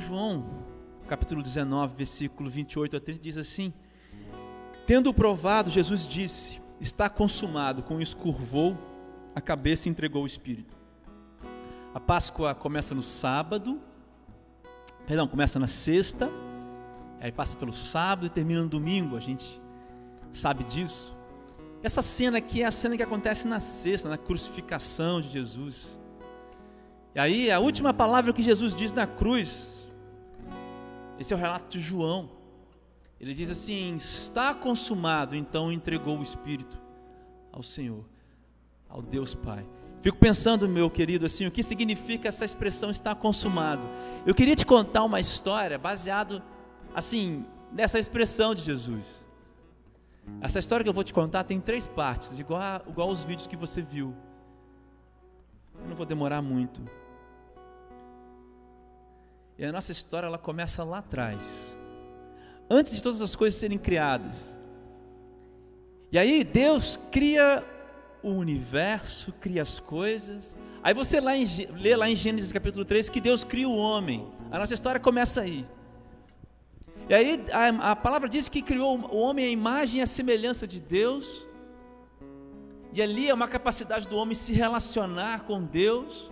João, 0.00 0.44
capítulo 1.08 1.42
19, 1.42 1.94
versículo 1.96 2.48
28 2.48 2.96
a 2.96 3.00
30, 3.00 3.20
diz 3.20 3.36
assim: 3.36 3.72
Tendo 4.86 5.12
provado, 5.12 5.70
Jesus 5.70 6.06
disse: 6.06 6.60
Está 6.80 7.08
consumado. 7.08 7.82
Com 7.82 8.00
isso, 8.00 8.16
curvou 8.16 8.76
a 9.34 9.40
cabeça 9.40 9.88
e 9.88 9.90
entregou 9.90 10.22
o 10.22 10.26
Espírito. 10.26 10.76
A 11.94 12.00
Páscoa 12.00 12.54
começa 12.54 12.94
no 12.94 13.02
sábado, 13.02 13.80
perdão, 15.06 15.26
começa 15.26 15.58
na 15.58 15.66
sexta, 15.66 16.30
aí 17.20 17.32
passa 17.32 17.56
pelo 17.56 17.72
sábado 17.72 18.26
e 18.26 18.30
termina 18.30 18.62
no 18.62 18.68
domingo, 18.68 19.16
a 19.16 19.20
gente 19.20 19.60
sabe 20.30 20.64
disso. 20.64 21.16
Essa 21.82 22.02
cena 22.02 22.38
aqui 22.38 22.62
é 22.62 22.66
a 22.66 22.70
cena 22.70 22.96
que 22.96 23.02
acontece 23.02 23.46
na 23.46 23.60
sexta, 23.60 24.08
na 24.08 24.18
crucificação 24.18 25.20
de 25.20 25.28
Jesus. 25.28 25.98
E 27.14 27.20
aí, 27.20 27.50
a 27.50 27.60
última 27.60 27.94
palavra 27.94 28.32
que 28.32 28.42
Jesus 28.42 28.74
diz 28.74 28.92
na 28.92 29.06
cruz, 29.06 29.77
esse 31.18 31.32
é 31.32 31.36
o 31.36 31.38
relato 31.38 31.68
de 31.68 31.80
João. 31.80 32.30
Ele 33.20 33.34
diz 33.34 33.50
assim: 33.50 33.96
Está 33.96 34.54
consumado, 34.54 35.34
então 35.34 35.72
entregou 35.72 36.18
o 36.18 36.22
Espírito 36.22 36.78
ao 37.52 37.62
Senhor, 37.62 38.04
ao 38.88 39.02
Deus 39.02 39.34
Pai. 39.34 39.66
Fico 40.00 40.16
pensando, 40.16 40.68
meu 40.68 40.88
querido, 40.88 41.26
assim, 41.26 41.46
o 41.46 41.50
que 41.50 41.62
significa 41.62 42.28
essa 42.28 42.44
expressão 42.44 42.90
está 42.90 43.14
consumado. 43.14 43.82
Eu 44.24 44.34
queria 44.34 44.54
te 44.54 44.64
contar 44.64 45.02
uma 45.02 45.18
história 45.18 45.76
baseado, 45.76 46.40
assim, 46.94 47.44
nessa 47.72 47.98
expressão 47.98 48.54
de 48.54 48.62
Jesus. 48.62 49.26
Essa 50.40 50.60
história 50.60 50.84
que 50.84 50.88
eu 50.88 50.94
vou 50.94 51.02
te 51.02 51.12
contar 51.12 51.42
tem 51.42 51.60
três 51.60 51.86
partes, 51.86 52.38
igual, 52.38 52.82
igual 52.86 53.08
os 53.08 53.24
vídeos 53.24 53.48
que 53.48 53.56
você 53.56 53.82
viu. 53.82 54.14
Eu 55.80 55.88
não 55.88 55.96
vou 55.96 56.06
demorar 56.06 56.42
muito. 56.42 56.80
E 59.58 59.64
a 59.64 59.72
nossa 59.72 59.90
história 59.90 60.26
ela 60.28 60.38
começa 60.38 60.84
lá 60.84 60.98
atrás, 60.98 61.76
antes 62.70 62.94
de 62.94 63.02
todas 63.02 63.20
as 63.20 63.34
coisas 63.34 63.58
serem 63.58 63.76
criadas. 63.76 64.56
E 66.12 66.18
aí 66.18 66.44
Deus 66.44 66.96
cria 67.10 67.64
o 68.22 68.30
universo, 68.30 69.32
cria 69.32 69.62
as 69.62 69.80
coisas. 69.80 70.56
Aí 70.82 70.94
você 70.94 71.20
lá 71.20 71.36
em, 71.36 71.44
lê 71.72 71.96
lá 71.96 72.08
em 72.08 72.14
Gênesis 72.14 72.52
capítulo 72.52 72.84
3 72.84 73.08
que 73.08 73.20
Deus 73.20 73.42
cria 73.42 73.68
o 73.68 73.76
homem. 73.76 74.30
A 74.50 74.60
nossa 74.60 74.74
história 74.74 75.00
começa 75.00 75.40
aí. 75.40 75.66
E 77.08 77.14
aí 77.14 77.44
a, 77.52 77.90
a 77.90 77.96
palavra 77.96 78.28
diz 78.28 78.48
que 78.48 78.62
criou 78.62 78.96
o 78.96 79.16
homem 79.16 79.44
à 79.44 79.48
imagem 79.48 79.98
e 79.98 80.02
à 80.02 80.06
semelhança 80.06 80.66
de 80.66 80.80
Deus. 80.80 81.46
E 82.92 83.02
ali 83.02 83.28
é 83.28 83.34
uma 83.34 83.48
capacidade 83.48 84.06
do 84.06 84.16
homem 84.16 84.34
se 84.34 84.52
relacionar 84.52 85.44
com 85.44 85.62
Deus. 85.64 86.30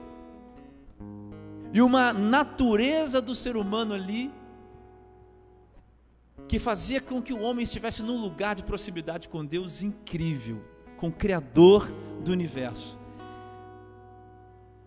E 1.72 1.81
uma 1.83 2.12
natureza 2.12 3.20
do 3.20 3.34
ser 3.34 3.56
humano 3.56 3.95
ali 3.95 4.33
que 6.48 6.58
fazia 6.58 7.00
com 7.00 7.20
que 7.20 7.33
o 7.33 7.41
homem 7.41 7.64
estivesse 7.64 8.03
num 8.03 8.20
lugar 8.20 8.55
de 8.55 8.62
proximidade 8.62 9.28
com 9.28 9.45
Deus 9.45 9.83
incrível 9.83 10.62
com 10.97 11.08
o 11.08 11.12
Criador 11.12 11.91
do 12.25 12.33
universo. 12.33 12.98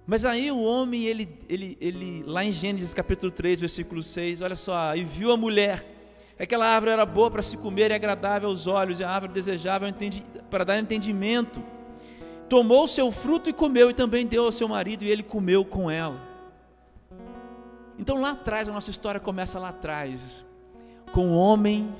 Mas 0.05 0.25
aí 0.25 0.51
o 0.51 0.59
homem, 0.59 1.05
ele, 1.05 1.29
ele, 1.47 1.77
ele, 1.79 2.23
lá 2.25 2.43
em 2.43 2.51
Gênesis 2.51 2.93
capítulo 2.93 3.31
3, 3.31 3.59
versículo 3.59 4.01
6, 4.01 4.41
olha 4.41 4.55
só, 4.55 4.95
e 4.95 5.03
viu 5.03 5.31
a 5.31 5.37
mulher, 5.37 5.85
aquela 6.39 6.65
árvore 6.65 6.93
era 6.93 7.05
boa 7.05 7.29
para 7.29 7.43
se 7.43 7.55
comer 7.57 7.91
e 7.91 7.93
agradável 7.93 8.49
aos 8.49 8.65
olhos, 8.65 8.99
e 8.99 9.03
a 9.03 9.09
árvore 9.09 9.33
desejável 9.33 9.87
para 10.49 10.63
dar 10.63 10.79
entendimento. 10.79 11.61
Tomou 12.49 12.85
o 12.85 12.87
seu 12.87 13.11
fruto 13.11 13.51
e 13.51 13.53
comeu, 13.53 13.91
e 13.91 13.93
também 13.93 14.25
deu 14.25 14.45
ao 14.45 14.51
seu 14.51 14.67
marido, 14.67 15.03
e 15.03 15.11
ele 15.11 15.21
comeu 15.21 15.63
com 15.63 15.91
ela. 15.91 16.28
Então 17.99 18.21
lá 18.21 18.31
atrás, 18.31 18.69
a 18.69 18.71
nossa 18.71 18.89
história 18.89 19.19
começa 19.19 19.59
lá 19.59 19.69
atrás, 19.69 20.45
com 21.11 21.31
o 21.31 21.35
homem 21.35 21.93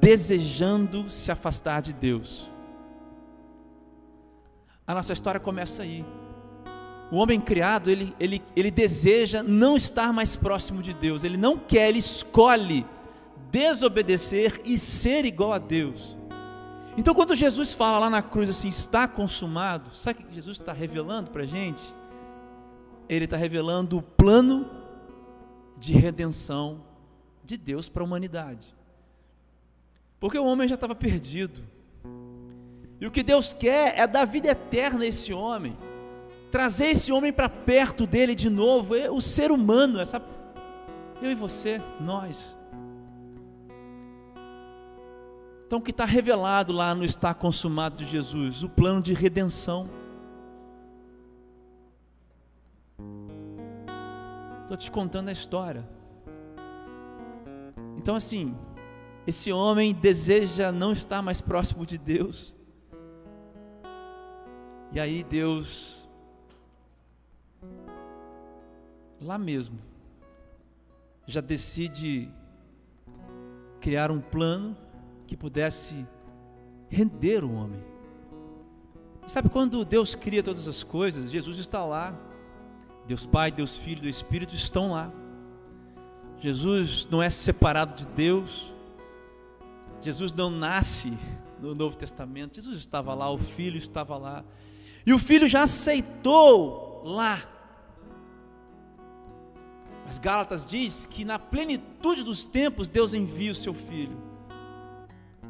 desejando 0.00 1.10
se 1.10 1.32
afastar 1.32 1.82
de 1.82 1.92
Deus. 1.92 2.48
A 4.86 4.94
nossa 4.94 5.12
história 5.12 5.40
começa 5.40 5.82
aí. 5.82 6.06
O 7.10 7.16
homem 7.16 7.40
criado, 7.40 7.90
ele, 7.90 8.14
ele, 8.20 8.40
ele 8.54 8.70
deseja 8.70 9.42
não 9.42 9.76
estar 9.76 10.12
mais 10.12 10.36
próximo 10.36 10.80
de 10.80 10.94
Deus, 10.94 11.24
ele 11.24 11.36
não 11.36 11.58
quer, 11.58 11.88
ele 11.88 11.98
escolhe 11.98 12.86
desobedecer 13.50 14.60
e 14.64 14.78
ser 14.78 15.24
igual 15.24 15.52
a 15.52 15.58
Deus. 15.58 16.16
Então, 16.96 17.12
quando 17.12 17.34
Jesus 17.34 17.72
fala 17.72 17.98
lá 17.98 18.10
na 18.10 18.22
cruz 18.22 18.48
assim, 18.48 18.68
está 18.68 19.08
consumado, 19.08 19.92
sabe 19.92 20.22
o 20.22 20.26
que 20.26 20.34
Jesus 20.34 20.58
está 20.58 20.72
revelando 20.72 21.32
para 21.32 21.42
a 21.42 21.46
gente? 21.46 21.82
Ele 23.08 23.24
está 23.24 23.36
revelando 23.36 23.98
o 23.98 24.02
plano 24.02 24.75
de 25.78 25.92
redenção 25.92 26.82
de 27.44 27.56
Deus 27.56 27.88
para 27.88 28.02
a 28.02 28.06
humanidade. 28.06 28.74
Porque 30.18 30.38
o 30.38 30.44
homem 30.44 30.68
já 30.68 30.74
estava 30.74 30.94
perdido, 30.94 31.62
e 33.00 33.06
o 33.06 33.10
que 33.10 33.22
Deus 33.22 33.52
quer 33.52 33.98
é 33.98 34.06
dar 34.06 34.24
vida 34.24 34.48
eterna 34.48 35.04
a 35.04 35.06
esse 35.06 35.32
homem, 35.32 35.76
trazer 36.50 36.86
esse 36.86 37.12
homem 37.12 37.32
para 37.32 37.48
perto 37.48 38.06
dele 38.06 38.34
de 38.34 38.48
novo, 38.48 38.96
é 38.96 39.10
o 39.10 39.20
ser 39.20 39.50
humano, 39.50 40.00
essa, 40.00 40.22
eu 41.20 41.30
e 41.30 41.34
você, 41.34 41.80
nós. 42.00 42.56
Então, 45.66 45.80
o 45.80 45.82
que 45.82 45.90
está 45.90 46.04
revelado 46.04 46.72
lá 46.72 46.94
no 46.94 47.04
Está 47.04 47.34
Consumado 47.34 47.96
de 47.96 48.08
Jesus? 48.08 48.62
O 48.62 48.68
plano 48.68 49.02
de 49.02 49.12
redenção. 49.12 49.88
Estou 54.66 54.76
te 54.76 54.90
contando 54.90 55.28
a 55.28 55.32
história. 55.32 55.88
Então, 57.96 58.16
assim, 58.16 58.52
esse 59.24 59.52
homem 59.52 59.94
deseja 59.94 60.72
não 60.72 60.90
estar 60.90 61.22
mais 61.22 61.40
próximo 61.40 61.86
de 61.86 61.96
Deus, 61.96 62.52
e 64.90 64.98
aí 64.98 65.22
Deus, 65.22 66.08
lá 69.22 69.38
mesmo, 69.38 69.78
já 71.28 71.40
decide 71.40 72.28
criar 73.80 74.10
um 74.10 74.20
plano 74.20 74.76
que 75.28 75.36
pudesse 75.36 76.04
render 76.88 77.44
o 77.44 77.52
homem. 77.52 77.84
sabe 79.28 79.48
quando 79.48 79.84
Deus 79.84 80.16
cria 80.16 80.42
todas 80.42 80.66
as 80.66 80.82
coisas, 80.82 81.30
Jesus 81.30 81.58
está 81.58 81.84
lá. 81.84 82.18
Deus 83.06 83.26
Pai, 83.26 83.50
Deus 83.50 83.76
Filho, 83.76 84.02
Deus 84.02 84.16
Espírito 84.16 84.54
estão 84.54 84.92
lá. 84.92 85.10
Jesus 86.40 87.08
não 87.10 87.22
é 87.22 87.30
separado 87.30 87.94
de 87.94 88.06
Deus. 88.08 88.72
Jesus 90.02 90.32
não 90.32 90.50
nasce 90.50 91.16
no 91.60 91.74
Novo 91.74 91.96
Testamento. 91.96 92.56
Jesus 92.56 92.78
estava 92.78 93.14
lá, 93.14 93.30
o 93.30 93.38
Filho 93.38 93.78
estava 93.78 94.16
lá. 94.16 94.44
E 95.06 95.12
o 95.12 95.18
filho 95.20 95.48
já 95.48 95.62
aceitou 95.62 97.02
lá. 97.04 97.40
Mas 100.04 100.18
Gálatas 100.18 100.66
diz 100.66 101.06
que 101.06 101.24
na 101.24 101.38
plenitude 101.38 102.24
dos 102.24 102.46
tempos 102.46 102.88
Deus 102.88 103.14
envia 103.14 103.52
o 103.52 103.54
seu 103.54 103.72
filho. 103.72 104.20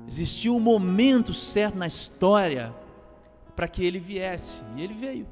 Existiu 0.07 0.55
um 0.55 0.61
momento 0.61 1.33
certo 1.33 1.77
na 1.77 1.87
história 1.87 2.75
para 3.57 3.67
que 3.67 3.83
ele 3.83 3.99
viesse, 3.99 4.63
e 4.77 4.83
ele 4.83 4.95
veio. 4.95 5.27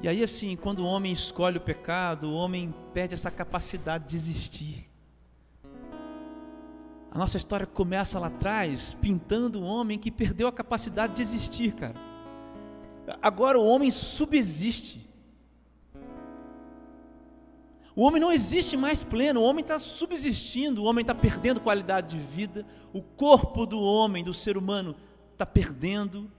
E 0.00 0.08
aí, 0.08 0.22
assim, 0.22 0.54
quando 0.54 0.80
o 0.80 0.86
homem 0.86 1.12
escolhe 1.12 1.58
o 1.58 1.60
pecado, 1.60 2.28
o 2.28 2.34
homem 2.34 2.72
perde 2.94 3.14
essa 3.14 3.30
capacidade 3.30 4.08
de 4.08 4.16
existir. 4.16 4.88
A 7.10 7.18
nossa 7.18 7.36
história 7.36 7.66
começa 7.66 8.18
lá 8.18 8.28
atrás, 8.28 8.94
pintando 8.94 9.60
um 9.60 9.64
homem 9.64 9.98
que 9.98 10.10
perdeu 10.10 10.46
a 10.46 10.52
capacidade 10.52 11.16
de 11.16 11.22
existir, 11.22 11.72
cara. 11.72 11.94
Agora 13.20 13.58
o 13.58 13.66
homem 13.66 13.90
subsiste. 13.90 15.08
O 17.96 18.02
homem 18.02 18.20
não 18.20 18.30
existe 18.30 18.76
mais 18.76 19.02
pleno, 19.02 19.40
o 19.40 19.42
homem 19.42 19.62
está 19.62 19.80
subsistindo, 19.80 20.82
o 20.82 20.84
homem 20.84 21.02
está 21.02 21.14
perdendo 21.14 21.60
qualidade 21.60 22.16
de 22.16 22.22
vida, 22.22 22.64
o 22.92 23.02
corpo 23.02 23.66
do 23.66 23.80
homem, 23.80 24.22
do 24.22 24.32
ser 24.32 24.56
humano, 24.56 24.94
está 25.32 25.44
perdendo. 25.44 26.30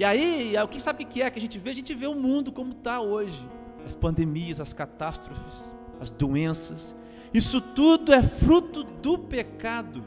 E 0.00 0.04
aí, 0.04 0.54
o 0.56 0.66
que 0.66 0.80
sabe 0.80 1.04
o 1.04 1.06
que 1.06 1.20
é 1.20 1.30
que 1.30 1.38
a 1.38 1.42
gente 1.42 1.58
vê? 1.58 1.68
A 1.68 1.74
gente 1.74 1.94
vê 1.94 2.06
o 2.06 2.14
mundo 2.14 2.50
como 2.50 2.72
está 2.72 3.02
hoje. 3.02 3.46
As 3.84 3.94
pandemias, 3.94 4.58
as 4.58 4.72
catástrofes, 4.72 5.74
as 6.00 6.08
doenças, 6.08 6.96
isso 7.34 7.60
tudo 7.60 8.10
é 8.10 8.22
fruto 8.22 8.82
do 8.82 9.18
pecado, 9.18 10.02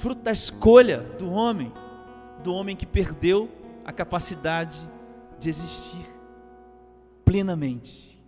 fruto 0.00 0.22
da 0.22 0.32
escolha 0.32 1.02
do 1.18 1.28
homem, 1.28 1.70
do 2.42 2.54
homem 2.54 2.74
que 2.74 2.86
perdeu 2.86 3.50
a 3.84 3.92
capacidade 3.92 4.78
de 5.38 5.50
existir 5.50 6.06
plenamente. 7.22 8.18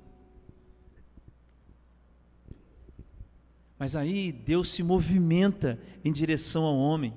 Mas 3.78 3.96
aí 3.96 4.30
Deus 4.30 4.70
se 4.70 4.82
movimenta 4.82 5.78
em 6.04 6.12
direção 6.12 6.64
ao 6.64 6.76
homem. 6.76 7.14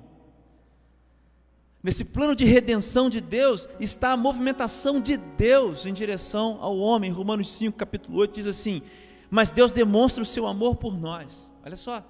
Nesse 1.82 2.04
plano 2.04 2.36
de 2.36 2.44
redenção 2.44 3.10
de 3.10 3.20
Deus 3.20 3.68
está 3.80 4.12
a 4.12 4.16
movimentação 4.16 5.00
de 5.00 5.16
Deus 5.16 5.84
em 5.84 5.92
direção 5.92 6.58
ao 6.60 6.78
homem. 6.78 7.10
Romanos 7.10 7.50
5, 7.50 7.76
capítulo 7.76 8.18
8 8.18 8.34
diz 8.34 8.46
assim: 8.46 8.82
Mas 9.28 9.50
Deus 9.50 9.72
demonstra 9.72 10.22
o 10.22 10.26
seu 10.26 10.46
amor 10.46 10.76
por 10.76 10.96
nós. 10.96 11.50
Olha 11.64 11.76
só, 11.76 12.04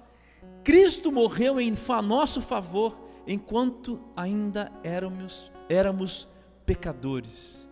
Cristo 0.63 1.11
morreu 1.11 1.59
em 1.59 1.73
nosso 2.03 2.39
favor 2.39 2.99
enquanto 3.25 3.99
ainda 4.15 4.71
éramos, 4.83 5.51
éramos 5.67 6.27
pecadores. 6.67 7.67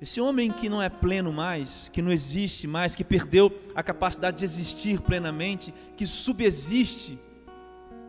Esse 0.00 0.20
homem 0.20 0.50
que 0.50 0.68
não 0.68 0.82
é 0.82 0.88
pleno 0.88 1.30
mais, 1.30 1.88
que 1.90 2.02
não 2.02 2.10
existe 2.10 2.66
mais, 2.66 2.94
que 2.94 3.04
perdeu 3.04 3.52
a 3.74 3.82
capacidade 3.82 4.38
de 4.38 4.44
existir 4.44 5.00
plenamente, 5.00 5.72
que 5.96 6.06
subexiste, 6.06 7.20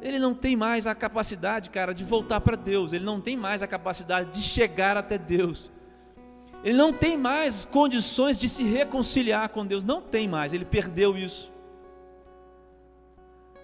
ele 0.03 0.19
não 0.19 0.35
tem 0.35 0.53
mais 0.55 0.85
a 0.85 0.93
capacidade, 0.93 1.69
cara, 1.69 1.93
de 1.93 2.03
voltar 2.03 2.41
para 2.41 2.57
Deus, 2.57 2.91
ele 2.91 3.05
não 3.05 3.21
tem 3.21 3.37
mais 3.37 3.63
a 3.63 3.67
capacidade 3.67 4.31
de 4.31 4.41
chegar 4.41 4.97
até 4.97 5.17
Deus, 5.17 5.71
ele 6.61 6.77
não 6.77 6.91
tem 6.91 7.17
mais 7.17 7.63
condições 7.63 8.37
de 8.37 8.49
se 8.49 8.63
reconciliar 8.63 9.47
com 9.49 9.65
Deus, 9.65 9.85
não 9.85 10.01
tem 10.01 10.27
mais, 10.27 10.51
ele 10.51 10.65
perdeu 10.65 11.17
isso. 11.17 11.51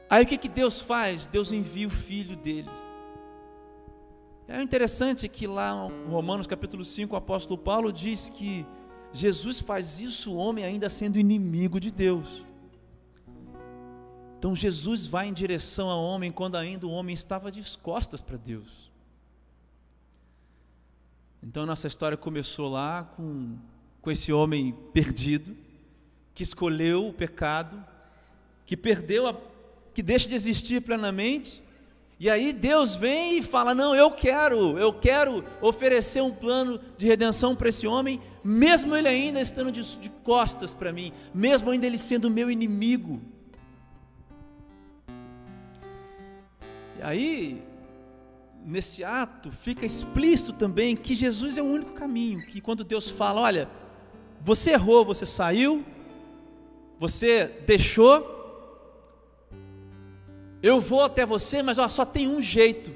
Aí 0.10 0.24
o 0.24 0.28
que, 0.28 0.38
que 0.38 0.50
Deus 0.50 0.80
faz? 0.80 1.28
Deus 1.28 1.52
envia 1.52 1.88
o 1.88 1.92
filho 1.92 2.36
dele. 2.36 2.70
É 4.48 4.62
interessante 4.62 5.28
que 5.28 5.46
lá 5.46 5.88
em 6.06 6.10
Romanos 6.10 6.48
capítulo 6.48 6.84
5, 6.84 7.14
o 7.14 7.18
apóstolo 7.18 7.58
Paulo 7.58 7.94
diz 7.94 8.30
que 8.30 8.66
Jesus 9.14 9.60
faz 9.60 10.00
isso, 10.00 10.34
o 10.34 10.38
homem 10.38 10.66
ainda 10.66 10.90
sendo 10.90 11.20
inimigo 11.20 11.80
de 11.80 11.92
Deus. 11.92 12.44
Então 14.40 14.56
Jesus 14.56 15.06
vai 15.06 15.28
em 15.28 15.34
direção 15.34 15.90
ao 15.90 16.02
homem 16.02 16.32
quando 16.32 16.56
ainda 16.56 16.88
o 16.88 16.92
homem 16.92 17.14
estava 17.14 17.52
de 17.52 17.62
costas 17.80 18.22
para 18.22 18.38
Deus. 18.38 18.90
Então 21.44 21.66
nossa 21.66 21.88
história 21.88 22.16
começou 22.16 22.70
lá 22.70 23.04
com, 23.04 23.58
com 24.02 24.10
esse 24.10 24.32
homem 24.32 24.74
perdido, 24.94 25.54
que 26.34 26.42
escolheu 26.42 27.06
o 27.06 27.14
pecado, 27.14 27.86
que 28.66 28.78
perdeu 28.78 29.28
a, 29.28 29.36
que 29.94 30.02
deixa 30.02 30.30
de 30.30 30.36
existir 30.36 30.82
plenamente, 30.82 31.62
e 32.18 32.30
aí 32.30 32.54
Deus 32.54 32.96
vem 32.96 33.40
e 33.40 33.44
fala: 33.44 33.76
Não, 33.76 33.94
eu 33.94 34.10
quero, 34.10 34.78
eu 34.78 34.94
quero 34.94 35.44
oferecer 35.60 36.22
um 36.22 36.34
plano 36.34 36.80
de 36.98 37.06
redenção 37.06 37.58
para 37.58 37.68
esse 37.68 37.86
homem, 37.86 38.22
mesmo 38.42 38.96
ele 38.96 39.10
ainda 39.10 39.42
estando 39.42 39.70
de, 39.70 39.98
de 39.98 40.10
costas 40.24 40.74
para 40.74 40.94
mim, 40.94 41.12
mesmo 41.34 41.70
ainda 41.70 41.86
ele 41.86 41.98
sendo 41.98 42.30
meu 42.30 42.50
inimigo. 42.50 43.22
E 47.00 47.02
aí, 47.02 47.64
nesse 48.66 49.06
ato, 49.06 49.50
fica 49.54 49.86
explícito 49.86 50.52
também 50.52 50.94
que 50.94 51.16
Jesus 51.16 51.58
é 51.58 51.62
o 51.62 51.66
único 51.66 51.94
caminho. 51.94 52.46
Que 52.46 52.60
quando 52.60 52.84
Deus 52.84 53.10
fala: 53.10 53.40
Olha, 53.40 53.70
você 54.42 54.72
errou, 54.72 55.06
você 55.06 55.26
saiu, 55.26 55.86
você 57.00 57.46
deixou, 57.66 58.38
eu 60.62 60.82
vou 60.82 61.06
até 61.06 61.26
você, 61.26 61.64
mas 61.64 61.78
ó, 61.78 61.88
só 61.88 62.04
tem 62.04 62.28
um 62.28 62.42
jeito 62.42 62.92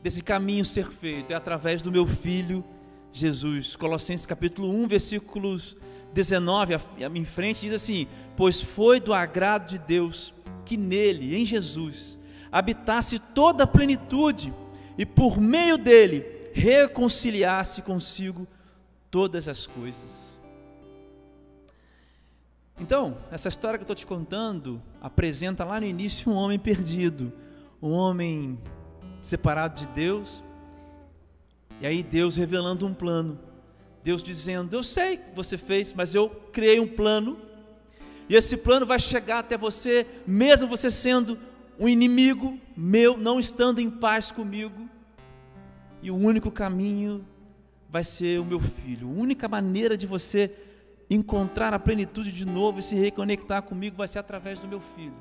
desse 0.00 0.22
caminho 0.22 0.64
ser 0.64 0.86
feito: 0.86 1.32
é 1.32 1.36
através 1.36 1.82
do 1.82 1.90
meu 1.90 2.06
filho 2.06 2.64
Jesus. 3.12 3.74
Colossenses 3.74 4.24
capítulo 4.24 4.70
1, 4.70 4.86
versículos 4.86 5.76
19 6.14 6.74
em 7.12 7.24
frente, 7.24 7.62
diz 7.62 7.72
assim: 7.72 8.06
Pois 8.36 8.60
foi 8.62 9.00
do 9.00 9.12
agrado 9.12 9.70
de 9.70 9.78
Deus 9.78 10.32
que 10.64 10.76
nele, 10.76 11.36
em 11.36 11.44
Jesus, 11.46 12.18
habitasse 12.50 13.18
toda 13.18 13.64
a 13.64 13.66
plenitude 13.66 14.52
e 14.96 15.04
por 15.04 15.40
meio 15.40 15.76
dele 15.76 16.24
reconciliasse 16.52 17.82
consigo 17.82 18.46
todas 19.10 19.46
as 19.48 19.66
coisas. 19.66 20.26
Então, 22.78 23.16
essa 23.30 23.48
história 23.48 23.78
que 23.78 23.82
eu 23.82 23.84
estou 23.84 23.96
te 23.96 24.06
contando 24.06 24.82
apresenta 25.00 25.64
lá 25.64 25.80
no 25.80 25.86
início 25.86 26.30
um 26.30 26.34
homem 26.34 26.58
perdido, 26.58 27.32
um 27.80 27.90
homem 27.90 28.58
separado 29.20 29.80
de 29.80 29.88
Deus, 29.88 30.42
e 31.80 31.86
aí 31.86 32.02
Deus 32.02 32.36
revelando 32.36 32.86
um 32.86 32.92
plano, 32.92 33.38
Deus 34.02 34.22
dizendo: 34.22 34.76
Eu 34.76 34.84
sei 34.84 35.16
que 35.16 35.34
você 35.34 35.56
fez, 35.56 35.92
mas 35.92 36.14
eu 36.14 36.28
criei 36.52 36.78
um 36.78 36.86
plano, 36.86 37.38
e 38.28 38.34
esse 38.34 38.56
plano 38.56 38.84
vai 38.84 38.98
chegar 38.98 39.38
até 39.38 39.56
você, 39.56 40.06
mesmo 40.26 40.68
você 40.68 40.90
sendo 40.90 41.38
um 41.78 41.88
inimigo 41.88 42.58
meu 42.76 43.16
não 43.16 43.38
estando 43.38 43.80
em 43.80 43.90
paz 43.90 44.30
comigo, 44.30 44.88
e 46.02 46.10
o 46.10 46.16
único 46.16 46.50
caminho 46.50 47.26
vai 47.88 48.04
ser 48.04 48.40
o 48.40 48.44
meu 48.44 48.60
filho. 48.60 49.08
A 49.08 49.12
única 49.12 49.48
maneira 49.48 49.96
de 49.96 50.06
você 50.06 50.54
encontrar 51.08 51.72
a 51.72 51.78
plenitude 51.78 52.32
de 52.32 52.44
novo 52.44 52.78
e 52.78 52.82
se 52.82 52.96
reconectar 52.96 53.62
comigo 53.62 53.96
vai 53.96 54.08
ser 54.08 54.18
através 54.18 54.58
do 54.58 54.68
meu 54.68 54.80
filho. 54.80 55.16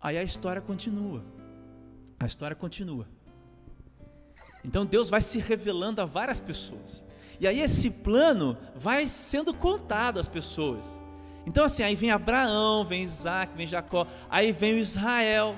Aí 0.00 0.18
a 0.18 0.22
história 0.22 0.60
continua. 0.60 1.24
A 2.18 2.26
história 2.26 2.54
continua. 2.54 3.06
Então 4.64 4.86
Deus 4.86 5.10
vai 5.10 5.20
se 5.20 5.38
revelando 5.38 6.00
a 6.00 6.04
várias 6.04 6.40
pessoas. 6.40 7.02
E 7.40 7.46
aí 7.46 7.60
esse 7.60 7.90
plano 7.90 8.56
vai 8.74 9.06
sendo 9.06 9.52
contado 9.52 10.20
às 10.20 10.28
pessoas. 10.28 11.02
Então, 11.46 11.64
assim, 11.64 11.82
aí 11.82 11.94
vem 11.94 12.10
Abraão, 12.10 12.84
vem 12.84 13.02
Isaac, 13.02 13.52
vem 13.56 13.66
Jacó, 13.66 14.06
aí 14.30 14.50
vem 14.50 14.74
o 14.74 14.78
Israel, 14.78 15.56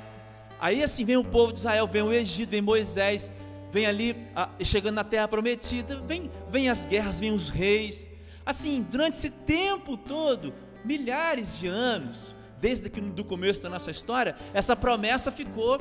aí 0.61 0.83
assim 0.83 1.05
vem 1.05 1.17
o 1.17 1.25
povo 1.25 1.53
de 1.53 1.61
Israel, 1.61 1.87
vem 1.87 2.03
o 2.03 2.13
Egito, 2.13 2.51
vem 2.51 2.61
Moisés, 2.61 3.31
vem 3.71 3.87
ali, 3.87 4.17
chegando 4.65 4.97
na 4.97 5.05
terra 5.05 5.29
prometida, 5.29 6.01
vem, 6.07 6.31
vem 6.51 6.69
as 6.69 6.87
guerras, 6.87 7.21
vem 7.21 7.33
os 7.33 7.49
reis. 7.49 8.09
Assim, 8.45 8.85
durante 8.91 9.17
esse 9.17 9.31
tempo 9.31 9.97
todo, 9.97 10.53
milhares 10.85 11.59
de 11.59 11.67
anos, 11.67 12.35
desde 12.61 12.89
que 12.89 13.01
do 13.01 13.25
começo 13.25 13.63
da 13.63 13.69
nossa 13.69 13.91
história, 13.91 14.35
essa 14.55 14.75
promessa 14.75 15.31
ficou 15.31 15.79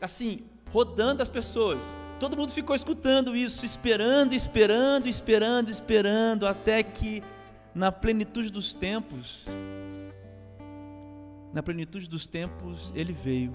assim, 0.00 0.40
rodando 0.72 1.22
as 1.22 1.28
pessoas. 1.28 1.82
Todo 2.20 2.36
mundo 2.36 2.50
ficou 2.50 2.74
escutando 2.74 3.34
isso, 3.34 3.64
esperando, 3.64 4.32
esperando, 4.32 5.08
esperando, 5.08 5.70
esperando, 5.70 6.46
até 6.46 6.82
que 6.82 7.22
na 7.74 7.92
plenitude 7.92 8.50
dos 8.50 8.74
tempos, 8.74 9.46
na 11.52 11.62
plenitude 11.62 12.08
dos 12.08 12.26
tempos, 12.26 12.92
ele 12.94 13.12
veio. 13.12 13.52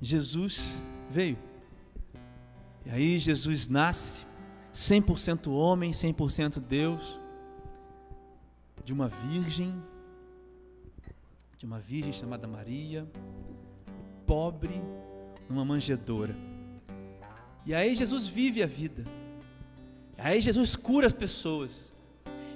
Jesus 0.00 0.80
veio. 1.08 1.38
E 2.84 2.90
aí 2.90 3.18
Jesus 3.18 3.68
nasce, 3.68 4.26
100% 4.72 5.50
homem, 5.50 5.92
100% 5.92 6.60
Deus, 6.60 7.18
de 8.84 8.92
uma 8.92 9.08
virgem, 9.08 9.74
de 11.56 11.64
uma 11.64 11.78
virgem 11.78 12.12
chamada 12.12 12.46
Maria, 12.46 13.08
pobre, 14.26 14.82
numa 15.48 15.64
manjedoura. 15.64 16.34
E 17.64 17.74
aí 17.74 17.94
Jesus 17.94 18.28
vive 18.28 18.62
a 18.62 18.66
vida. 18.66 19.04
E 20.18 20.20
aí 20.20 20.40
Jesus 20.40 20.76
cura 20.76 21.06
as 21.06 21.12
pessoas. 21.12 21.93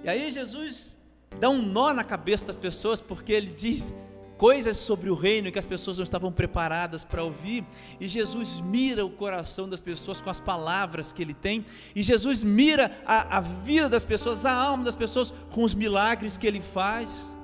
E 0.02 0.08
aí 0.08 0.30
Jesus 0.32 0.96
dá 1.40 1.48
um 1.48 1.60
nó 1.60 1.92
na 1.92 2.04
cabeça 2.04 2.44
das 2.44 2.56
pessoas, 2.56 3.00
porque 3.00 3.32
ele 3.32 3.52
diz 3.52 3.94
coisas 4.36 4.76
sobre 4.76 5.10
o 5.10 5.14
reino 5.14 5.50
que 5.50 5.58
as 5.58 5.66
pessoas 5.66 5.98
não 5.98 6.04
estavam 6.04 6.30
preparadas 6.30 7.04
para 7.04 7.24
ouvir, 7.24 7.64
e 8.00 8.06
Jesus 8.06 8.60
mira 8.60 9.04
o 9.04 9.10
coração 9.10 9.68
das 9.68 9.80
pessoas 9.80 10.20
com 10.20 10.30
as 10.30 10.40
palavras 10.40 11.12
que 11.12 11.20
ele 11.20 11.34
tem, 11.34 11.66
e 11.94 12.02
Jesus 12.04 12.44
mira 12.44 12.92
a, 13.04 13.38
a 13.38 13.40
vida 13.40 13.88
das 13.88 14.04
pessoas, 14.04 14.46
a 14.46 14.52
alma 14.52 14.84
das 14.84 14.94
pessoas 14.94 15.34
com 15.50 15.64
os 15.64 15.74
milagres 15.74 16.36
que 16.36 16.46
ele 16.46 16.60
faz, 16.60 17.36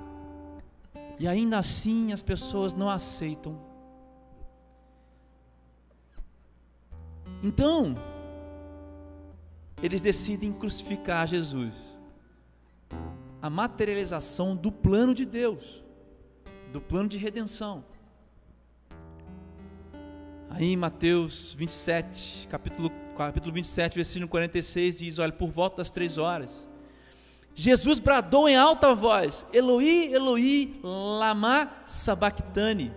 e 1.18 1.26
ainda 1.26 1.58
assim 1.58 2.12
as 2.12 2.22
pessoas 2.22 2.74
não 2.74 2.88
aceitam. 2.88 3.58
Então, 7.42 7.96
eles 9.82 10.00
decidem 10.00 10.52
crucificar 10.52 11.26
Jesus 11.26 11.93
a 13.44 13.50
materialização 13.50 14.56
do 14.56 14.72
plano 14.72 15.14
de 15.14 15.26
Deus, 15.26 15.84
do 16.72 16.80
plano 16.80 17.10
de 17.10 17.18
redenção. 17.18 17.84
Aí 20.48 20.72
em 20.72 20.76
Mateus 20.78 21.52
27, 21.52 22.48
capítulo, 22.48 22.90
capítulo 23.14 23.52
27, 23.52 23.96
versículo 23.96 24.30
46, 24.30 24.96
diz: 24.96 25.18
Olha, 25.18 25.30
por 25.30 25.50
volta 25.50 25.76
das 25.76 25.90
três 25.90 26.16
horas, 26.16 26.70
Jesus 27.54 28.00
bradou 28.00 28.48
em 28.48 28.56
alta 28.56 28.94
voz: 28.94 29.44
Eloi, 29.52 30.14
Eloi, 30.14 30.80
lama 30.82 31.70
sabachthani, 31.84 32.94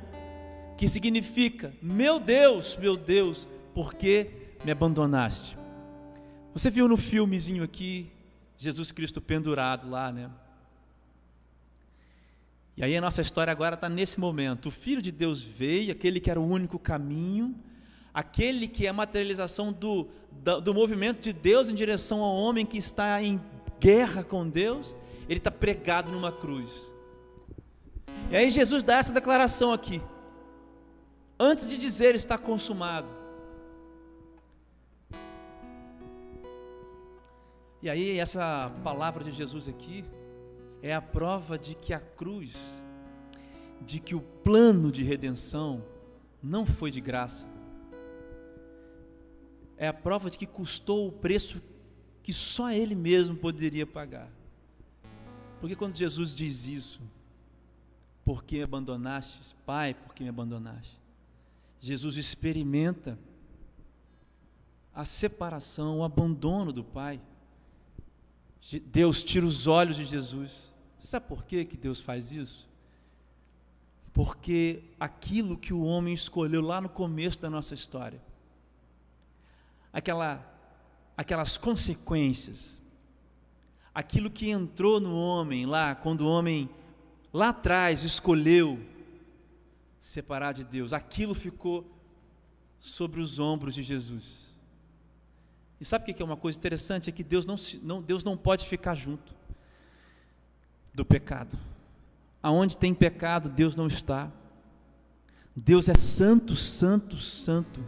que 0.78 0.88
significa: 0.88 1.74
Meu 1.82 2.22
Deus, 2.22 2.78
meu 2.78 2.96
Deus, 2.96 3.46
por 3.74 3.94
que 3.94 4.30
me 4.64 4.72
abandonaste? 4.72 5.58
Você 6.54 6.70
viu 6.70 6.88
no 6.88 6.96
filmezinho 6.96 7.66
aqui 7.66 8.14
Jesus 8.58 8.92
Cristo 8.92 9.22
pendurado 9.22 9.90
lá, 9.90 10.12
né? 10.12 10.30
E 12.76 12.84
aí 12.84 12.96
a 12.96 13.02
nossa 13.02 13.22
história 13.22 13.52
agora 13.52 13.76
está 13.76 13.90
nesse 13.90 14.20
momento. 14.20 14.68
O 14.68 14.72
Filho 14.72 15.02
de 15.02 15.12
Deus 15.12 15.42
veio, 15.42 15.92
aquele 15.92 16.20
que 16.20 16.30
era 16.30 16.40
o 16.40 16.48
único 16.48 16.78
caminho, 16.78 17.56
aquele 18.14 18.68
que 18.68 18.86
é 18.86 18.90
a 18.90 18.94
materialização 18.94 19.72
do, 19.72 20.08
do, 20.32 20.62
do 20.62 20.74
movimento 20.74 21.22
de 21.22 21.34
Deus 21.34 21.70
em 21.70 21.76
direção 21.76 22.22
ao 22.22 22.36
homem 22.36 22.66
que 22.66 22.78
está 22.78 23.22
em 23.22 23.42
guerra 23.80 24.24
com 24.24 24.48
Deus, 24.48 24.96
ele 25.28 25.40
está 25.40 25.52
pregado 25.52 26.12
numa 26.12 26.32
cruz. 26.32 26.92
E 28.30 28.36
aí 28.36 28.52
Jesus 28.52 28.84
dá 28.84 28.98
essa 28.98 29.14
declaração 29.14 29.72
aqui. 29.72 30.02
Antes 31.40 31.70
de 31.70 31.78
dizer 31.78 32.16
está 32.16 32.38
consumado. 32.38 33.08
E 37.82 37.90
aí 37.90 38.18
essa 38.18 38.72
palavra 38.84 39.24
de 39.24 39.32
Jesus 39.32 39.68
aqui 39.68 40.04
é 40.82 40.94
a 40.94 41.02
prova 41.02 41.58
de 41.58 41.76
que 41.76 41.94
a 41.94 42.00
cruz, 42.00 42.82
de 43.82 44.00
que 44.00 44.16
o 44.16 44.22
plano 44.22 44.92
de 44.92 45.04
redenção 45.04 45.84
não 46.42 46.66
foi 46.66 46.90
de 46.90 47.00
graça. 47.00 47.48
É 49.78 49.88
a 49.88 49.94
prova 49.94 50.30
de 50.30 50.38
que 50.38 50.48
custou 50.48 51.08
o 51.08 51.12
preço 51.12 51.62
que 52.24 52.34
só 52.34 52.72
ele 52.72 52.96
mesmo 52.96 53.36
poderia 53.36 53.86
pagar. 53.86 54.30
Porque 55.60 55.76
quando 55.76 55.96
Jesus 55.96 56.36
diz 56.36 56.68
isso, 56.68 57.00
por 58.26 58.44
que 58.44 58.58
me 58.58 58.64
abandonaste? 58.64 59.56
Pai, 59.66 59.94
por 59.94 60.14
que 60.14 60.24
me 60.24 60.30
abandonaste? 60.30 61.00
Jesus 61.80 62.18
experimenta 62.18 63.18
a 64.94 65.06
separação, 65.06 66.00
o 66.00 66.04
abandono 66.04 66.74
do 66.74 66.84
Pai. 66.84 67.22
Deus 68.86 69.24
tira 69.24 69.46
os 69.46 69.68
olhos 69.68 69.96
de 69.96 70.06
Jesus. 70.06 70.74
Você 70.98 71.08
sabe 71.08 71.28
por 71.28 71.44
que, 71.44 71.66
que 71.66 71.78
Deus 71.78 72.00
faz 72.00 72.32
isso? 72.32 72.68
Porque 74.14 74.84
aquilo 75.00 75.58
que 75.58 75.74
o 75.74 75.84
homem 75.84 76.14
escolheu 76.14 76.62
lá 76.62 76.82
no 76.82 76.90
começo 76.90 77.40
da 77.40 77.50
nossa 77.50 77.74
história, 77.74 78.22
aquela, 79.94 80.44
aquelas 81.16 81.56
consequências, 81.56 82.82
aquilo 83.94 84.30
que 84.30 84.50
entrou 84.50 85.00
no 85.00 85.16
homem 85.16 85.66
lá, 85.66 85.94
quando 85.96 86.22
o 86.22 86.28
homem 86.28 86.70
lá 87.32 87.50
atrás 87.50 88.04
escolheu 88.04 88.84
separar 90.00 90.54
de 90.54 90.64
Deus, 90.64 90.94
aquilo 90.94 91.36
ficou 91.36 91.86
sobre 92.80 93.22
os 93.22 93.40
ombros 93.40 93.76
de 93.76 93.84
Jesus. 93.84 94.47
E 95.80 95.86
sabe 95.86 96.12
o 96.12 96.14
que 96.14 96.22
é 96.22 96.26
uma 96.26 96.38
coisa 96.38 96.58
interessante? 96.58 97.10
É 97.10 97.14
que 97.14 97.24
Deus 97.24 97.46
não, 97.46 97.56
não, 97.84 98.02
Deus 98.02 98.24
não 98.24 98.36
pode 98.36 98.66
ficar 98.66 98.96
junto 98.96 99.36
do 100.94 101.06
pecado. 101.06 101.58
Aonde 102.42 102.78
tem 102.78 102.94
pecado, 102.94 103.50
Deus 103.50 103.76
não 103.76 103.88
está. 103.88 104.32
Deus 105.56 105.90
é 105.90 105.94
santo, 105.94 106.56
santo, 106.56 107.18
santo. 107.18 107.84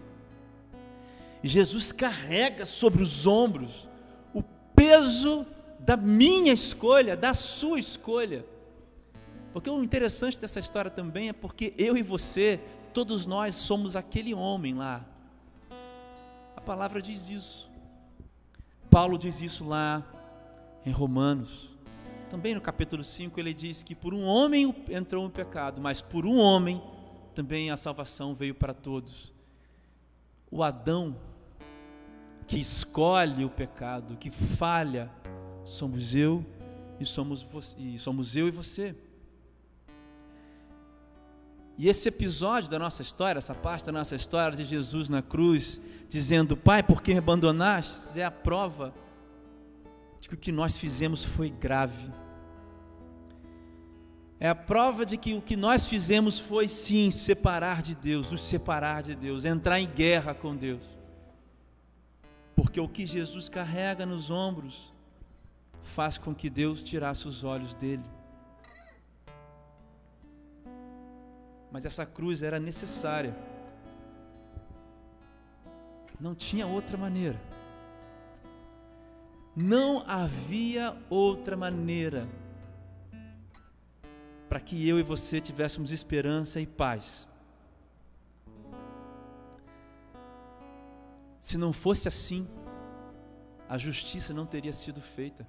Jesus 1.43 1.91
carrega 1.91 2.65
sobre 2.65 3.01
os 3.01 3.25
ombros 3.25 3.87
o 4.33 4.43
peso 4.75 5.45
da 5.79 5.95
minha 5.95 6.53
escolha, 6.53 7.15
da 7.15 7.33
sua 7.33 7.79
escolha. 7.79 8.45
Porque 9.53 9.69
o 9.69 9.83
interessante 9.83 10.39
dessa 10.39 10.59
história 10.59 10.91
também 10.91 11.29
é 11.29 11.33
porque 11.33 11.73
eu 11.77 11.97
e 11.97 12.03
você, 12.03 12.59
todos 12.93 13.25
nós 13.25 13.55
somos 13.55 13.95
aquele 13.95 14.33
homem 14.33 14.75
lá. 14.75 15.05
A 16.55 16.61
palavra 16.61 17.01
diz 17.01 17.29
isso. 17.29 17.68
Paulo 18.89 19.17
diz 19.17 19.41
isso 19.41 19.67
lá 19.67 20.03
em 20.85 20.91
Romanos. 20.91 21.69
Também 22.29 22.55
no 22.55 22.61
capítulo 22.61 23.03
5 23.03 23.39
ele 23.39 23.53
diz 23.53 23.83
que 23.83 23.95
por 23.95 24.13
um 24.13 24.23
homem 24.23 24.75
entrou 24.89 25.25
o 25.25 25.29
pecado, 25.29 25.81
mas 25.81 26.01
por 26.01 26.25
um 26.25 26.37
homem 26.37 26.81
também 27.35 27.71
a 27.71 27.77
salvação 27.77 28.33
veio 28.33 28.55
para 28.55 28.73
todos. 28.73 29.33
O 30.51 30.63
Adão 30.63 31.15
que 32.47 32.57
escolhe 32.57 33.45
o 33.45 33.49
pecado, 33.49 34.17
que 34.17 34.31
falha, 34.31 35.11
somos 35.63 36.15
eu 36.15 36.43
e 36.99 37.05
somos, 37.05 37.75
e 37.77 37.99
somos 37.99 38.35
eu 38.35 38.47
e 38.47 38.51
você. 38.51 38.95
E 41.79 41.87
esse 41.87 42.09
episódio 42.09 42.69
da 42.69 42.77
nossa 42.77 43.01
história, 43.01 43.39
essa 43.39 43.55
parte 43.55 43.85
da 43.85 43.93
nossa 43.93 44.13
história 44.13 44.57
de 44.57 44.65
Jesus 44.65 45.09
na 45.09 45.21
cruz, 45.21 45.79
dizendo: 46.09 46.57
Pai, 46.57 46.83
por 46.83 47.01
que 47.01 47.13
me 47.13 47.19
abandonaste? 47.19 48.19
É 48.19 48.25
a 48.25 48.29
prova 48.29 48.93
de 50.19 50.27
que 50.27 50.35
o 50.35 50.37
que 50.37 50.51
nós 50.51 50.75
fizemos 50.75 51.23
foi 51.23 51.49
grave. 51.49 52.11
É 54.41 54.49
a 54.49 54.55
prova 54.55 55.05
de 55.05 55.15
que 55.15 55.33
o 55.33 55.41
que 55.41 55.55
nós 55.55 55.85
fizemos 55.85 56.37
foi 56.37 56.67
sim 56.67 57.09
separar 57.09 57.81
de 57.81 57.95
Deus, 57.95 58.29
nos 58.29 58.41
separar 58.41 59.01
de 59.01 59.15
Deus, 59.15 59.45
entrar 59.45 59.79
em 59.79 59.87
guerra 59.87 60.33
com 60.33 60.53
Deus. 60.53 60.99
Porque 62.57 62.81
o 62.81 62.89
que 62.89 63.05
Jesus 63.05 63.47
carrega 63.47 64.05
nos 64.05 64.29
ombros 64.29 64.93
faz 65.81 66.17
com 66.17 66.35
que 66.35 66.49
Deus 66.49 66.83
tirasse 66.83 67.25
os 67.25 67.45
olhos 67.45 67.73
dele. 67.73 68.03
Mas 71.71 71.85
essa 71.85 72.05
cruz 72.05 72.41
era 72.41 72.59
necessária. 72.59 73.35
Não 76.19 76.35
tinha 76.35 76.67
outra 76.67 76.97
maneira. 76.97 77.39
Não 79.55 80.03
havia 80.07 80.95
outra 81.09 81.55
maneira 81.55 82.27
para 84.47 84.59
que 84.59 84.87
eu 84.89 84.97
e 84.97 85.03
você 85.03 85.39
tivéssemos 85.39 85.91
esperança 85.91 86.59
e 86.59 86.65
paz. 86.65 87.27
Se 91.39 91.57
não 91.57 91.71
fosse 91.71 92.07
assim, 92.07 92.47
a 93.69 93.77
justiça 93.77 94.33
não 94.33 94.45
teria 94.45 94.73
sido 94.73 94.99
feita. 94.99 95.47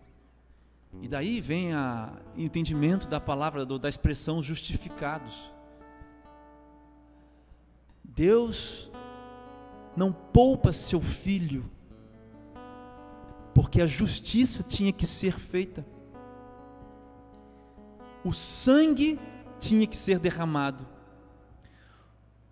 E 1.01 1.09
daí 1.09 1.41
vem 1.41 1.75
o 1.75 2.41
entendimento 2.41 3.09
da 3.09 3.19
palavra, 3.19 3.65
da 3.65 3.89
expressão 3.89 4.43
justificados. 4.43 5.51
Deus 8.15 8.91
não 9.97 10.13
poupa 10.13 10.73
seu 10.73 11.01
filho, 11.01 11.71
porque 13.55 13.81
a 13.81 13.87
justiça 13.87 14.63
tinha 14.63 14.93
que 14.93 15.07
ser 15.07 15.39
feita, 15.39 15.87
o 18.25 18.33
sangue 18.33 19.19
tinha 19.59 19.87
que 19.87 19.97
ser 19.97 20.19
derramado. 20.19 20.87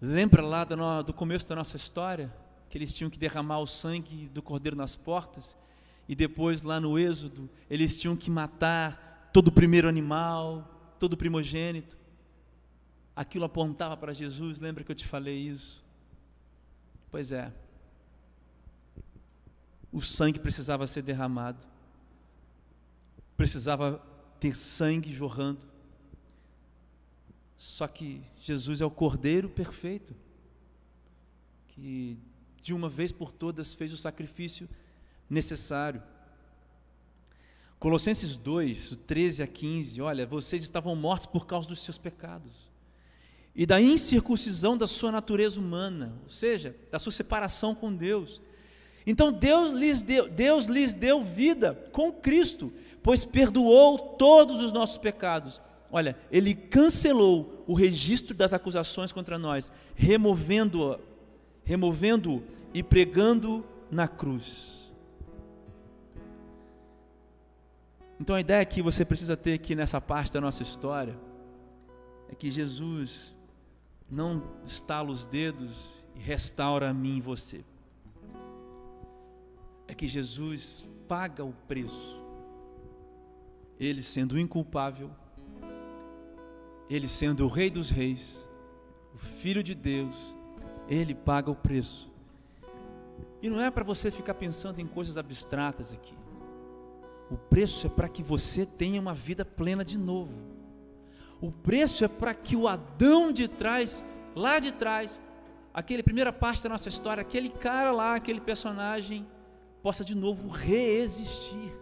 Lembra 0.00 0.42
lá 0.42 0.64
do, 0.64 1.02
do 1.02 1.12
começo 1.12 1.46
da 1.48 1.56
nossa 1.56 1.76
história? 1.76 2.32
Que 2.70 2.78
eles 2.78 2.92
tinham 2.92 3.10
que 3.10 3.18
derramar 3.18 3.58
o 3.58 3.66
sangue 3.66 4.28
do 4.28 4.40
cordeiro 4.40 4.76
nas 4.76 4.94
portas, 4.94 5.58
e 6.08 6.14
depois 6.14 6.62
lá 6.62 6.80
no 6.80 6.98
Êxodo, 6.98 7.50
eles 7.68 7.96
tinham 7.96 8.16
que 8.16 8.30
matar 8.30 9.30
todo 9.32 9.48
o 9.48 9.52
primeiro 9.52 9.88
animal, 9.88 10.94
todo 10.98 11.14
o 11.14 11.16
primogênito 11.16 11.97
aquilo 13.18 13.44
apontava 13.44 13.96
para 13.96 14.14
Jesus, 14.14 14.60
lembra 14.60 14.84
que 14.84 14.92
eu 14.92 14.94
te 14.94 15.04
falei 15.04 15.36
isso? 15.36 15.84
Pois 17.10 17.32
é, 17.32 17.52
o 19.90 20.00
sangue 20.00 20.38
precisava 20.38 20.86
ser 20.86 21.02
derramado, 21.02 21.66
precisava 23.36 24.00
ter 24.38 24.54
sangue 24.54 25.12
jorrando. 25.12 25.66
Só 27.56 27.88
que 27.88 28.22
Jesus 28.40 28.80
é 28.80 28.86
o 28.86 28.90
Cordeiro 28.90 29.48
perfeito, 29.48 30.14
que 31.66 32.16
de 32.62 32.72
uma 32.72 32.88
vez 32.88 33.10
por 33.10 33.32
todas 33.32 33.74
fez 33.74 33.92
o 33.92 33.96
sacrifício 33.96 34.68
necessário. 35.28 36.00
Colossenses 37.80 38.36
2, 38.36 38.96
13 39.08 39.42
a 39.42 39.46
15, 39.48 40.00
olha, 40.00 40.24
vocês 40.24 40.62
estavam 40.62 40.94
mortos 40.94 41.26
por 41.26 41.48
causa 41.48 41.68
dos 41.68 41.82
seus 41.82 41.98
pecados 41.98 42.67
e 43.58 43.66
da 43.66 43.80
incircuncisão 43.80 44.78
da 44.78 44.86
sua 44.86 45.10
natureza 45.10 45.58
humana, 45.58 46.12
ou 46.22 46.30
seja, 46.30 46.76
da 46.92 46.98
sua 47.00 47.10
separação 47.10 47.74
com 47.74 47.92
Deus. 47.92 48.40
Então 49.04 49.32
Deus 49.32 49.76
lhes 49.76 50.04
deu, 50.04 50.28
Deus 50.28 50.66
lhes 50.66 50.94
deu 50.94 51.24
vida 51.24 51.74
com 51.90 52.12
Cristo, 52.12 52.72
pois 53.02 53.24
perdoou 53.24 53.98
todos 53.98 54.62
os 54.62 54.70
nossos 54.70 54.96
pecados. 54.96 55.60
Olha, 55.90 56.16
ele 56.30 56.54
cancelou 56.54 57.64
o 57.66 57.74
registro 57.74 58.32
das 58.32 58.52
acusações 58.52 59.10
contra 59.10 59.36
nós, 59.36 59.72
removendo-o, 59.96 60.96
removendo 61.64 62.44
e 62.72 62.80
pregando 62.80 63.66
na 63.90 64.06
cruz. 64.06 64.88
Então 68.20 68.36
a 68.36 68.40
ideia 68.40 68.64
que 68.64 68.80
você 68.80 69.04
precisa 69.04 69.36
ter 69.36 69.54
aqui 69.54 69.74
nessa 69.74 70.00
parte 70.00 70.32
da 70.32 70.40
nossa 70.40 70.62
história 70.62 71.18
é 72.30 72.36
que 72.36 72.52
Jesus 72.52 73.36
não 74.10 74.42
estala 74.64 75.10
os 75.10 75.26
dedos 75.26 76.04
e 76.14 76.18
restaura 76.18 76.90
a 76.90 76.94
mim 76.94 77.18
e 77.18 77.20
você. 77.20 77.64
É 79.86 79.94
que 79.94 80.06
Jesus 80.06 80.86
paga 81.06 81.44
o 81.44 81.52
preço. 81.66 82.22
Ele 83.78 84.02
sendo 84.02 84.38
inculpável, 84.38 85.10
Ele 86.90 87.06
sendo 87.06 87.44
o 87.44 87.48
Rei 87.48 87.70
dos 87.70 87.90
Reis, 87.90 88.46
o 89.14 89.18
Filho 89.18 89.62
de 89.62 89.74
Deus, 89.74 90.16
Ele 90.88 91.14
paga 91.14 91.50
o 91.50 91.56
preço. 91.56 92.10
E 93.40 93.48
não 93.48 93.60
é 93.60 93.70
para 93.70 93.84
você 93.84 94.10
ficar 94.10 94.34
pensando 94.34 94.80
em 94.80 94.86
coisas 94.86 95.16
abstratas 95.16 95.92
aqui. 95.92 96.14
O 97.30 97.36
preço 97.36 97.86
é 97.86 97.90
para 97.90 98.08
que 98.08 98.22
você 98.22 98.66
tenha 98.66 99.00
uma 99.00 99.14
vida 99.14 99.44
plena 99.44 99.84
de 99.84 99.98
novo. 99.98 100.57
O 101.40 101.52
preço 101.52 102.04
é 102.04 102.08
para 102.08 102.34
que 102.34 102.56
o 102.56 102.66
Adão 102.66 103.32
de 103.32 103.46
trás, 103.46 104.04
lá 104.34 104.58
de 104.58 104.72
trás, 104.72 105.22
aquele 105.72 106.02
primeira 106.02 106.32
parte 106.32 106.62
da 106.62 106.68
nossa 106.68 106.88
história, 106.88 107.20
aquele 107.20 107.48
cara 107.48 107.92
lá, 107.92 108.14
aquele 108.14 108.40
personagem, 108.40 109.26
possa 109.82 110.04
de 110.04 110.14
novo 110.14 110.48
reexistir. 110.48 111.72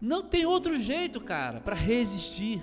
Não 0.00 0.22
tem 0.22 0.46
outro 0.46 0.80
jeito, 0.80 1.20
cara, 1.20 1.60
para 1.60 1.74
resistir. 1.74 2.62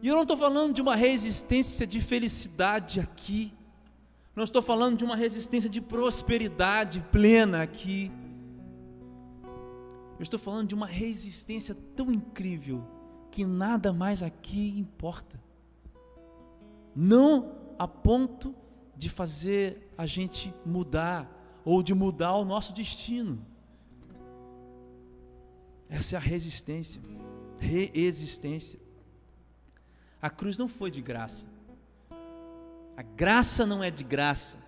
E 0.00 0.08
eu 0.08 0.14
não 0.14 0.22
estou 0.22 0.36
falando 0.36 0.74
de 0.74 0.80
uma 0.80 0.94
resistência 0.94 1.86
de 1.86 2.00
felicidade 2.00 3.00
aqui. 3.00 3.52
Não 4.34 4.44
estou 4.44 4.62
falando 4.62 4.96
de 4.96 5.04
uma 5.04 5.16
resistência 5.16 5.68
de 5.68 5.80
prosperidade 5.80 7.04
plena 7.10 7.62
aqui. 7.62 8.10
Eu 10.18 10.22
estou 10.22 10.38
falando 10.38 10.68
de 10.68 10.74
uma 10.74 10.86
resistência 10.86 11.74
tão 11.94 12.10
incrível 12.10 12.84
que 13.30 13.44
nada 13.44 13.92
mais 13.92 14.22
aqui 14.22 14.76
importa. 14.76 15.40
Não 16.94 17.54
a 17.78 17.86
ponto 17.86 18.54
de 18.96 19.08
fazer 19.08 19.92
a 19.96 20.06
gente 20.06 20.52
mudar 20.66 21.60
ou 21.64 21.82
de 21.84 21.94
mudar 21.94 22.34
o 22.34 22.44
nosso 22.44 22.72
destino. 22.72 23.46
Essa 25.88 26.16
é 26.16 26.18
a 26.18 26.20
resistência, 26.20 27.00
reexistência. 27.60 28.80
A 30.20 30.28
cruz 30.28 30.58
não 30.58 30.66
foi 30.66 30.90
de 30.90 31.00
graça. 31.00 31.46
A 32.96 33.02
graça 33.02 33.64
não 33.64 33.84
é 33.84 33.90
de 33.90 34.02
graça. 34.02 34.58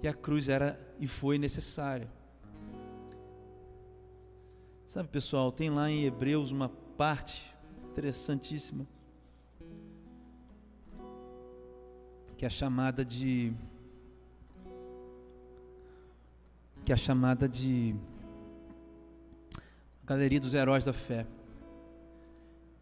E 0.00 0.06
a 0.06 0.14
cruz 0.14 0.48
era 0.48 0.80
e 1.00 1.08
foi 1.08 1.36
necessária. 1.38 2.08
Sabe, 4.86 5.08
pessoal, 5.08 5.50
tem 5.50 5.68
lá 5.68 5.90
em 5.90 6.04
Hebreus 6.04 6.52
uma 6.52 6.68
parte 6.96 7.52
interessantíssima 7.90 8.86
que 12.36 12.44
é 12.44 12.50
chamada 12.50 13.04
de 13.04 13.52
que 16.84 16.92
é 16.92 16.96
chamada 16.96 17.48
de 17.48 17.96
Galeria 20.04 20.38
dos 20.38 20.54
Heróis 20.54 20.84
da 20.84 20.92
Fé. 20.92 21.26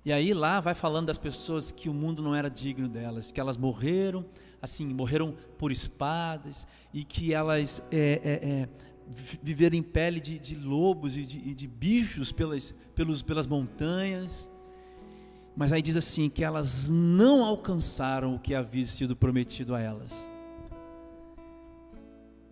E 0.05 0.13
aí 0.13 0.35
lá 0.35 0.61
vai 0.61 0.75
falando 0.75 1.07
das 1.07 1.17
pessoas 1.17 1.73
que 1.73 1.89
o 1.89 1.95
mundo 1.95 2.23
não 2.23 2.35
era 2.35 2.51
digno 2.51 2.87
delas, 2.87 3.33
que 3.33 3.41
elas 3.41 3.57
morreram, 3.57 4.27
assim, 4.61 4.87
morreram 4.93 5.35
por 5.57 5.73
espadas, 5.73 6.69
e 6.93 7.03
que 7.03 7.33
elas 7.33 7.83
é, 7.91 8.21
é, 8.23 8.49
é, 8.51 8.69
viveram 9.43 9.77
em 9.77 9.83
pele 9.83 10.21
de, 10.21 10.39
de 10.39 10.57
lobos 10.57 11.17
e 11.17 11.25
de, 11.25 11.55
de, 11.55 11.67
bichos 11.67 12.33
pelas, 12.33 12.75
pelos, 12.95 13.23
pelas 13.23 13.47
montanhas. 13.47 14.51
Mas 15.57 15.73
aí 15.73 15.83
diz 15.83 15.97
assim, 15.97 16.29
que 16.29 16.43
elas 16.43 16.91
não 16.91 17.45
alcançaram 17.45 18.35
o 18.35 18.39
que 18.39 18.55
havia 18.55 18.87
sido 18.87 19.15
prometido 19.15 19.75
a 19.75 19.81
elas. 19.81 20.13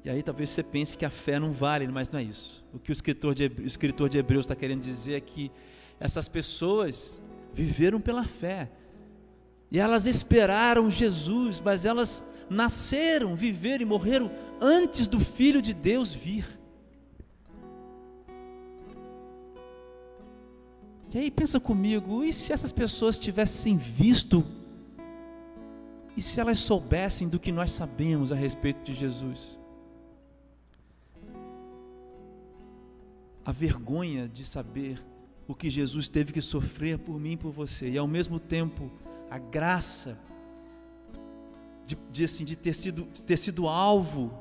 E 0.05 0.11
aí 0.11 0.23
talvez 0.23 0.51
você 0.51 0.63
pense 0.63 0.97
que 0.97 1.05
a 1.05 1.11
fé 1.11 1.39
não 1.39 1.53
vale, 1.53 1.87
mas 1.89 2.11
não 2.11 2.19
é 2.19 2.25
isso. 2.25 2.65
O 2.73 2.79
que 2.79 2.91
o 2.91 2.93
escritor 2.93 3.35
de, 3.35 3.47
o 3.47 3.67
escritor 3.67 4.09
de 4.09 4.19
Hebreus 4.19 4.47
está 4.47 4.57
querendo 4.57 4.83
dizer 4.83 5.15
é 5.15 5.21
que 5.21 5.51
essas 5.99 6.29
pessoas 6.29 7.21
viveram 7.53 8.01
pela 8.01 8.25
fé. 8.25 8.71
E 9.71 9.79
elas 9.79 10.07
esperaram 10.07 10.91
Jesus, 10.91 11.61
mas 11.61 11.85
elas 11.85 12.23
nasceram, 12.49 13.35
viveram 13.35 13.83
e 13.83 13.87
morreram 13.87 14.31
antes 14.61 15.09
do 15.09 15.21
Filho 15.21 15.61
de 15.61 15.73
Deus 15.73 16.15
vir. 16.15 16.47
E 21.15 21.19
aí 21.19 21.31
pensa 21.31 21.61
comigo, 21.61 22.25
e 22.25 22.33
se 22.33 22.53
essas 22.53 22.73
pessoas 22.73 23.19
tivessem 23.19 23.77
visto, 23.77 24.45
e 26.17 26.23
se 26.23 26.41
elas 26.41 26.59
soubessem 26.59 27.29
do 27.29 27.39
que 27.39 27.53
nós 27.53 27.73
sabemos 27.73 28.33
a 28.33 28.35
respeito 28.35 28.83
de 28.83 28.95
Jesus? 28.95 29.59
a 33.45 33.53
vergonha 33.53 34.29
de 34.29 34.45
saber 34.45 35.05
o 35.47 35.55
que 35.55 35.69
Jesus 35.69 36.09
teve 36.09 36.33
que 36.33 36.41
sofrer 36.41 36.99
por 36.99 37.19
mim 37.19 37.33
e 37.33 37.37
por 37.37 37.51
você, 37.51 37.91
e 37.91 37.99
ao 37.99 38.07
mesmo 38.07 38.39
tempo 38.39 38.91
a 39.29 39.39
graça 39.39 40.19
de, 41.85 41.97
de, 42.11 42.25
assim, 42.25 42.45
de, 42.45 42.57
ter, 42.57 42.73
sido, 42.73 43.09
de 43.13 43.25
ter 43.25 43.37
sido 43.37 43.69
alvo 43.69 44.33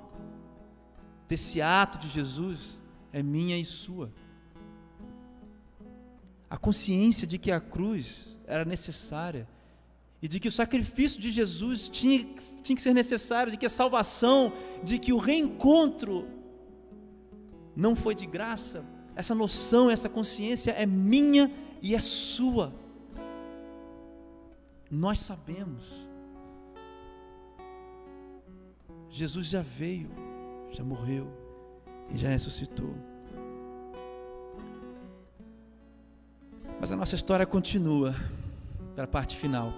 desse 1.27 1.61
ato 1.61 1.97
de 1.97 2.09
Jesus 2.09 2.81
é 3.13 3.23
minha 3.23 3.57
e 3.57 3.65
sua. 3.65 4.11
A 6.49 6.57
consciência 6.57 7.25
de 7.25 7.37
que 7.37 7.51
a 7.51 7.59
cruz 7.59 8.37
era 8.45 8.65
necessária 8.65 9.47
e 10.21 10.27
de 10.27 10.39
que 10.39 10.47
o 10.47 10.51
sacrifício 10.51 11.19
de 11.19 11.31
Jesus 11.31 11.89
tinha, 11.89 12.27
tinha 12.61 12.75
que 12.75 12.81
ser 12.81 12.93
necessário, 12.93 13.51
de 13.51 13.57
que 13.57 13.65
a 13.65 13.69
salvação, 13.69 14.53
de 14.83 14.99
que 14.99 15.11
o 15.11 15.17
reencontro 15.17 16.27
não 17.75 17.95
foi 17.95 18.13
de 18.13 18.25
graça. 18.25 18.85
Essa 19.15 19.33
noção, 19.33 19.89
essa 19.89 20.07
consciência 20.07 20.71
é 20.71 20.85
minha 20.85 21.51
e 21.81 21.95
é 21.95 21.99
sua. 21.99 22.73
Nós 24.89 25.19
sabemos. 25.21 26.10
Jesus 29.11 29.47
já 29.47 29.61
veio, 29.61 30.09
já 30.71 30.83
morreu 30.83 31.27
e 32.13 32.17
já 32.17 32.29
ressuscitou. 32.29 32.95
Mas 36.79 36.91
a 36.91 36.95
nossa 36.95 37.13
história 37.13 37.45
continua 37.45 38.15
para 38.95 39.03
a 39.03 39.07
parte 39.07 39.35
final. 39.35 39.73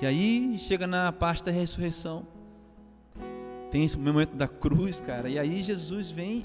E 0.00 0.06
aí 0.06 0.56
chega 0.58 0.86
na 0.86 1.12
parte 1.12 1.44
da 1.44 1.52
ressurreição. 1.52 2.26
Tem 3.70 3.84
esse 3.84 3.98
momento 3.98 4.34
da 4.34 4.48
cruz, 4.48 5.00
cara. 5.00 5.28
E 5.28 5.38
aí 5.38 5.62
Jesus 5.62 6.10
vem 6.10 6.44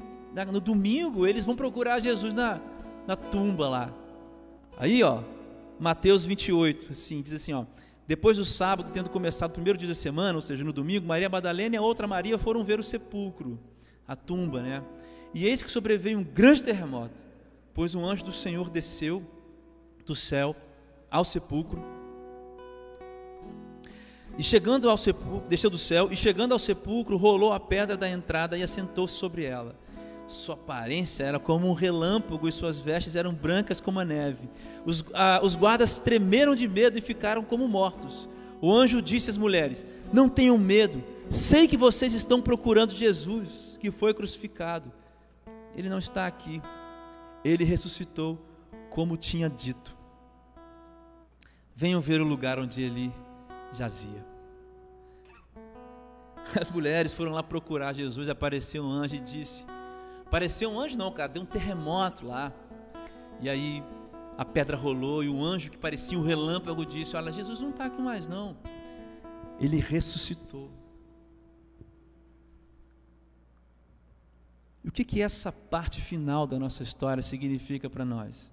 no 0.51 0.59
domingo, 0.59 1.25
eles 1.25 1.45
vão 1.45 1.55
procurar 1.55 1.99
Jesus 2.01 2.33
na, 2.33 2.59
na 3.07 3.15
tumba 3.15 3.69
lá. 3.69 3.93
Aí, 4.77 5.01
ó, 5.01 5.21
Mateus 5.79 6.25
28, 6.25 6.91
assim, 6.91 7.21
diz 7.21 7.33
assim, 7.33 7.53
ó. 7.53 7.65
Depois 8.07 8.37
do 8.37 8.45
sábado, 8.45 8.91
tendo 8.91 9.09
começado 9.09 9.51
o 9.51 9.53
primeiro 9.53 9.77
dia 9.77 9.87
da 9.87 9.95
semana, 9.95 10.35
ou 10.35 10.41
seja, 10.41 10.63
no 10.63 10.73
domingo, 10.73 11.07
Maria 11.07 11.29
Madalena 11.29 11.75
e 11.75 11.77
a 11.77 11.81
outra 11.81 12.07
Maria 12.07 12.37
foram 12.37 12.63
ver 12.63 12.79
o 12.79 12.83
sepulcro, 12.83 13.59
a 14.07 14.15
tumba, 14.15 14.61
né? 14.61 14.83
E 15.33 15.45
eis 15.45 15.63
que 15.63 15.69
sobreveio 15.69 16.19
um 16.19 16.23
grande 16.23 16.63
terremoto, 16.63 17.15
pois 17.73 17.95
um 17.95 18.05
anjo 18.05 18.23
do 18.23 18.33
Senhor 18.33 18.69
desceu 18.69 19.23
do 20.05 20.15
céu 20.15 20.55
ao 21.09 21.23
sepulcro. 21.23 21.81
E 24.37 24.43
chegando 24.43 24.89
ao 24.89 24.97
sepulcro, 24.97 25.47
desceu 25.47 25.69
do 25.69 25.77
céu, 25.77 26.09
e 26.11 26.15
chegando 26.15 26.53
ao 26.53 26.59
sepulcro, 26.59 27.15
rolou 27.17 27.53
a 27.53 27.59
pedra 27.59 27.95
da 27.95 28.09
entrada 28.09 28.57
e 28.57 28.63
assentou-se 28.63 29.13
sobre 29.13 29.43
ela. 29.43 29.75
Sua 30.31 30.55
aparência 30.55 31.25
era 31.25 31.37
como 31.37 31.67
um 31.67 31.73
relâmpago 31.73 32.47
e 32.47 32.51
suas 32.53 32.79
vestes 32.79 33.17
eram 33.17 33.33
brancas 33.33 33.81
como 33.81 33.99
a 33.99 34.05
neve. 34.05 34.49
Os, 34.85 35.03
ah, 35.13 35.41
os 35.43 35.57
guardas 35.57 35.99
tremeram 35.99 36.55
de 36.55 36.69
medo 36.69 36.97
e 36.97 37.01
ficaram 37.01 37.43
como 37.43 37.67
mortos. 37.67 38.29
O 38.61 38.73
anjo 38.73 39.01
disse 39.01 39.29
às 39.29 39.37
mulheres: 39.37 39.85
Não 40.13 40.29
tenham 40.29 40.57
medo, 40.57 41.03
sei 41.29 41.67
que 41.67 41.75
vocês 41.75 42.13
estão 42.13 42.41
procurando 42.41 42.95
Jesus, 42.95 43.77
que 43.77 43.91
foi 43.91 44.13
crucificado. 44.13 44.89
Ele 45.75 45.89
não 45.89 45.99
está 45.99 46.25
aqui, 46.25 46.61
ele 47.43 47.65
ressuscitou, 47.65 48.39
como 48.89 49.17
tinha 49.17 49.49
dito. 49.49 49.97
Venham 51.75 51.99
ver 51.99 52.21
o 52.21 52.25
lugar 52.25 52.57
onde 52.57 52.81
ele 52.81 53.13
jazia. 53.73 54.25
As 56.59 56.71
mulheres 56.71 57.11
foram 57.11 57.33
lá 57.33 57.43
procurar 57.43 57.91
Jesus, 57.91 58.29
apareceu 58.29 58.81
um 58.81 58.89
anjo 58.89 59.15
e 59.15 59.19
disse: 59.19 59.65
Pareceu 60.31 60.71
um 60.71 60.79
anjo, 60.79 60.97
não, 60.97 61.11
cara, 61.11 61.27
deu 61.27 61.43
um 61.43 61.45
terremoto 61.45 62.25
lá. 62.25 62.53
E 63.41 63.49
aí 63.49 63.83
a 64.37 64.45
pedra 64.45 64.77
rolou 64.77 65.21
e 65.21 65.27
o 65.27 65.43
anjo 65.43 65.69
que 65.69 65.77
parecia 65.77 66.17
um 66.17 66.23
relâmpago 66.23 66.85
disse: 66.85 67.17
Olha, 67.17 67.33
Jesus 67.33 67.59
não 67.59 67.71
está 67.71 67.85
aqui 67.87 68.01
mais, 68.01 68.29
não. 68.29 68.55
Ele 69.59 69.77
ressuscitou. 69.77 70.71
E 74.85 74.87
o 74.87 74.91
que, 74.91 75.03
que 75.03 75.21
essa 75.21 75.51
parte 75.51 76.01
final 76.01 76.47
da 76.47 76.57
nossa 76.57 76.81
história 76.81 77.21
significa 77.21 77.89
para 77.89 78.05
nós? 78.05 78.49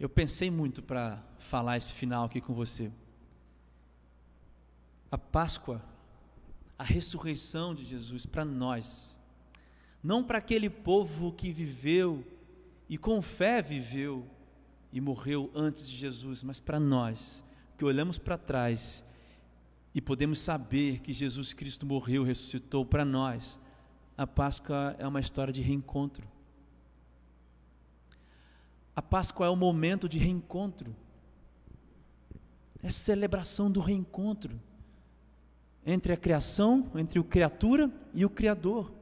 Eu 0.00 0.08
pensei 0.08 0.50
muito 0.50 0.82
para 0.82 1.22
falar 1.38 1.76
esse 1.76 1.92
final 1.92 2.24
aqui 2.24 2.40
com 2.40 2.54
você. 2.54 2.90
A 5.10 5.18
Páscoa 5.18 5.91
a 6.82 6.84
ressurreição 6.84 7.76
de 7.76 7.84
Jesus 7.84 8.26
para 8.26 8.44
nós, 8.44 9.16
não 10.02 10.24
para 10.24 10.38
aquele 10.38 10.68
povo 10.68 11.32
que 11.32 11.52
viveu 11.52 12.26
e 12.88 12.98
com 12.98 13.22
fé 13.22 13.62
viveu 13.62 14.26
e 14.92 15.00
morreu 15.00 15.48
antes 15.54 15.88
de 15.88 15.96
Jesus, 15.96 16.42
mas 16.42 16.58
para 16.58 16.80
nós 16.80 17.44
que 17.78 17.84
olhamos 17.84 18.18
para 18.18 18.36
trás 18.36 19.04
e 19.94 20.00
podemos 20.00 20.40
saber 20.40 20.98
que 20.98 21.12
Jesus 21.12 21.52
Cristo 21.52 21.86
morreu, 21.86 22.24
ressuscitou, 22.24 22.84
para 22.84 23.04
nós, 23.04 23.60
a 24.18 24.26
Páscoa 24.26 24.96
é 24.98 25.06
uma 25.06 25.20
história 25.20 25.52
de 25.52 25.62
reencontro. 25.62 26.26
A 28.96 29.00
Páscoa 29.00 29.46
é 29.46 29.50
o 29.50 29.54
momento 29.54 30.08
de 30.08 30.18
reencontro, 30.18 30.96
é 32.82 32.90
celebração 32.90 33.70
do 33.70 33.78
reencontro 33.78 34.60
entre 35.84 36.12
a 36.12 36.16
criação, 36.16 36.90
entre 36.94 37.18
o 37.18 37.24
criatura 37.24 37.90
e 38.14 38.24
o 38.24 38.30
Criador. 38.30 38.92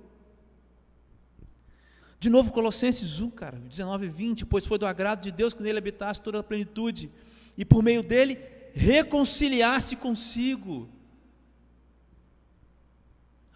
De 2.19 2.29
novo, 2.29 2.53
Colossenses 2.53 3.21
1, 3.21 3.31
cara, 3.31 3.59
19 3.59 4.07
e 4.07 4.09
20, 4.09 4.47
pois 4.47 4.67
foi 4.67 4.79
do 4.79 4.87
agrado 4.87 5.23
de 5.23 5.31
Deus 5.31 5.55
que 5.55 5.63
nele 5.63 5.79
habitasse 5.79 6.21
toda 6.21 6.41
a 6.41 6.43
plenitude, 6.43 7.11
e 7.57 7.65
por 7.65 7.83
meio 7.83 8.03
dele 8.03 8.39
reconciliasse 8.75 9.97
consigo. 9.97 10.89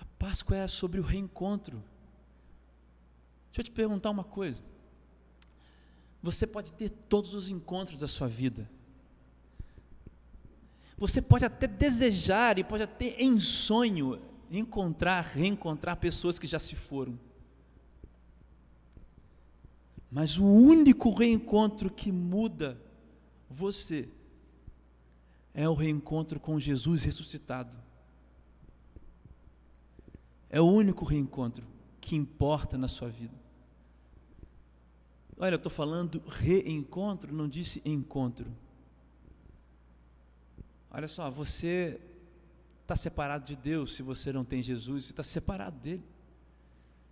A 0.01 0.05
Páscoa 0.19 0.57
é 0.57 0.69
sobre 0.69 0.99
o 0.99 1.03
reencontro. 1.03 1.83
Deixa 3.51 3.61
eu 3.61 3.65
te 3.65 3.71
perguntar 3.71 4.11
uma 4.11 4.25
coisa. 4.25 4.63
Você 6.23 6.47
pode 6.47 6.73
ter 6.73 6.89
todos 6.89 7.35
os 7.35 7.51
encontros 7.51 8.01
da 8.01 8.09
sua 8.09 8.29
vida. 8.29 8.69
Você 11.07 11.21
pode 11.21 11.45
até 11.45 11.67
desejar 11.67 12.59
e 12.59 12.65
pode 12.65 12.83
até 12.83 13.23
em 13.23 13.39
sonho 13.39 14.19
encontrar, 14.51 15.21
reencontrar 15.21 15.99
pessoas 15.99 16.39
que 16.39 16.47
já 16.47 16.59
se 16.59 16.75
foram. 16.75 17.21
Mas 20.11 20.39
o 20.39 20.47
único 20.47 21.13
reencontro 21.13 21.91
que 21.91 22.11
muda 22.11 22.81
você 23.51 24.09
é 25.53 25.69
o 25.69 25.75
reencontro 25.75 26.41
com 26.41 26.59
Jesus 26.59 27.03
ressuscitado. 27.03 27.77
É 30.49 30.59
o 30.59 30.65
único 30.67 31.05
reencontro 31.05 31.67
que 32.01 32.17
importa 32.17 32.79
na 32.79 32.89
sua 32.89 33.11
vida. 33.11 33.35
Olha, 35.37 35.53
eu 35.53 35.57
estou 35.57 35.71
falando 35.71 36.23
reencontro, 36.27 37.31
não 37.31 37.47
disse 37.47 37.83
encontro. 37.85 38.64
Olha 40.97 41.09
só, 41.09 41.29
você 41.29 42.01
está 42.83 42.95
separado 42.95 43.45
de 43.45 43.57
Deus 43.57 43.97
se 43.97 44.03
você 44.03 44.33
não 44.33 44.45
tem 44.45 44.63
Jesus, 44.63 45.07
você 45.07 45.11
está 45.11 45.25
separado 45.25 45.77
dele. 45.81 46.05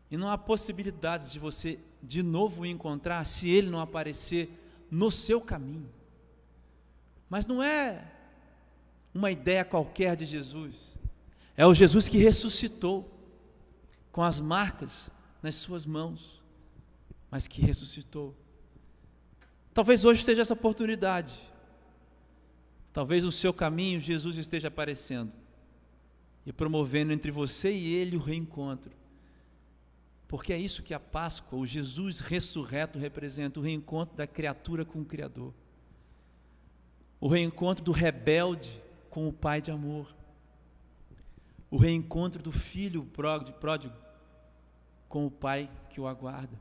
E 0.09 0.17
não 0.17 0.31
há 0.31 0.39
possibilidades 0.39 1.33
de 1.33 1.41
você 1.41 1.81
de 2.01 2.23
novo 2.23 2.65
encontrar 2.65 3.25
se 3.27 3.51
ele 3.51 3.69
não 3.69 3.81
aparecer 3.81 4.57
no 4.89 5.11
seu 5.11 5.41
caminho. 5.41 5.91
Mas 7.29 7.45
não 7.45 7.61
é 7.61 8.09
uma 9.13 9.33
ideia 9.33 9.65
qualquer 9.65 10.15
de 10.15 10.27
Jesus, 10.27 10.97
é 11.57 11.67
o 11.67 11.75
Jesus 11.75 12.09
que 12.09 12.19
ressuscitou, 12.19 13.11
com 14.13 14.23
as 14.23 14.39
marcas 14.39 15.11
nas 15.43 15.57
suas 15.57 15.85
mãos, 15.85 16.41
mas 17.29 17.49
que 17.49 17.61
ressuscitou. 17.61 18.33
Talvez 19.75 20.05
hoje 20.05 20.23
seja 20.23 20.43
essa 20.43 20.55
oportunidade. 20.55 21.52
Talvez 22.93 23.25
no 23.25 23.33
seu 23.33 23.55
caminho 23.55 24.01
Jesus 24.01 24.37
esteja 24.37 24.69
aparecendo 24.69 25.33
e 26.45 26.53
promovendo 26.53 27.13
entre 27.13 27.31
você 27.31 27.73
e 27.73 27.95
ele 27.95 28.17
o 28.17 28.21
reencontro. 28.21 28.93
Porque 30.29 30.53
é 30.53 30.59
isso 30.59 30.83
que 30.83 30.95
a 30.95 31.01
Páscoa, 31.01 31.59
o 31.59 31.67
Jesus 31.67 32.21
ressurreto, 32.21 32.99
representa: 32.99 33.61
o 33.61 33.63
reencontro 33.63 34.17
da 34.17 34.27
criatura 34.27 34.85
com 34.85 35.01
o 35.01 35.05
Criador, 35.05 35.53
o 37.21 37.29
reencontro 37.29 37.85
do 37.85 37.93
rebelde 37.93 38.83
com 39.09 39.29
o 39.29 39.33
Pai 39.33 39.61
de 39.61 39.71
amor, 39.71 40.15
o 41.71 41.77
reencontro 41.77 42.43
do 42.43 42.53
filho 42.53 43.05
pródigo 43.05 43.95
com 45.09 45.27
o 45.27 45.31
Pai 45.31 45.71
que 45.91 46.01
o 46.01 46.07
aguarda, 46.07 46.59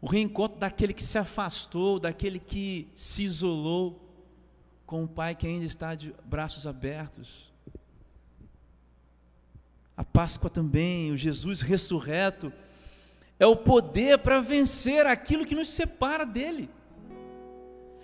o 0.00 0.06
reencontro 0.06 0.58
daquele 0.58 0.94
que 0.94 1.02
se 1.02 1.18
afastou, 1.18 1.98
daquele 1.98 2.38
que 2.38 2.88
se 2.94 3.24
isolou, 3.24 4.05
com 4.86 5.04
o 5.04 5.08
Pai 5.08 5.34
que 5.34 5.46
ainda 5.46 5.66
está 5.66 5.94
de 5.94 6.14
braços 6.24 6.66
abertos 6.66 7.52
a 9.96 10.04
Páscoa 10.04 10.50
também, 10.50 11.10
o 11.10 11.16
Jesus 11.16 11.62
ressurreto, 11.62 12.52
é 13.40 13.46
o 13.46 13.56
poder 13.56 14.18
para 14.18 14.40
vencer 14.40 15.06
aquilo 15.06 15.46
que 15.46 15.54
nos 15.54 15.70
separa 15.70 16.26
dele. 16.26 16.68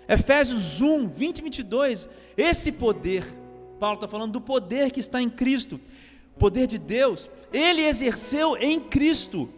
Efésios 0.07 0.81
1, 0.81 1.07
20 1.07 1.37
e 1.37 1.41
22, 1.43 2.09
esse 2.35 2.71
poder, 2.71 3.25
Paulo 3.79 3.95
está 3.95 4.07
falando 4.07 4.33
do 4.33 4.41
poder 4.41 4.91
que 4.91 4.99
está 4.99 5.21
em 5.21 5.29
Cristo, 5.29 5.79
poder 6.39 6.65
de 6.65 6.79
Deus, 6.79 7.29
ele 7.53 7.81
exerceu 7.83 8.57
em 8.57 8.79
Cristo, 8.79 9.49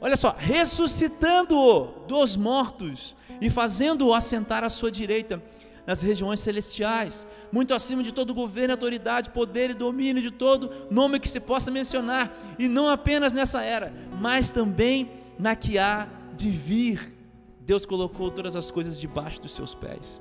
olha 0.00 0.16
só, 0.16 0.34
ressuscitando-o 0.38 2.06
dos 2.06 2.36
mortos 2.36 3.16
e 3.40 3.50
fazendo-o 3.50 4.14
assentar 4.14 4.62
à 4.62 4.68
sua 4.68 4.92
direita 4.92 5.42
nas 5.86 6.02
regiões 6.02 6.40
celestiais, 6.40 7.26
muito 7.52 7.74
acima 7.74 8.02
de 8.02 8.12
todo 8.12 8.34
governo, 8.34 8.72
autoridade, 8.72 9.30
poder 9.30 9.70
e 9.70 9.74
domínio, 9.74 10.22
de 10.22 10.30
todo 10.30 10.70
nome 10.90 11.20
que 11.20 11.28
se 11.28 11.40
possa 11.40 11.70
mencionar, 11.70 12.36
e 12.58 12.68
não 12.68 12.88
apenas 12.88 13.32
nessa 13.32 13.62
era, 13.62 13.92
mas 14.20 14.50
também 14.50 15.10
na 15.38 15.54
que 15.54 15.78
há 15.78 16.08
de 16.36 16.50
vir. 16.50 17.14
Deus 17.60 17.86
colocou 17.86 18.30
todas 18.30 18.56
as 18.56 18.70
coisas 18.70 19.00
debaixo 19.00 19.40
dos 19.40 19.52
seus 19.52 19.74
pés. 19.74 20.20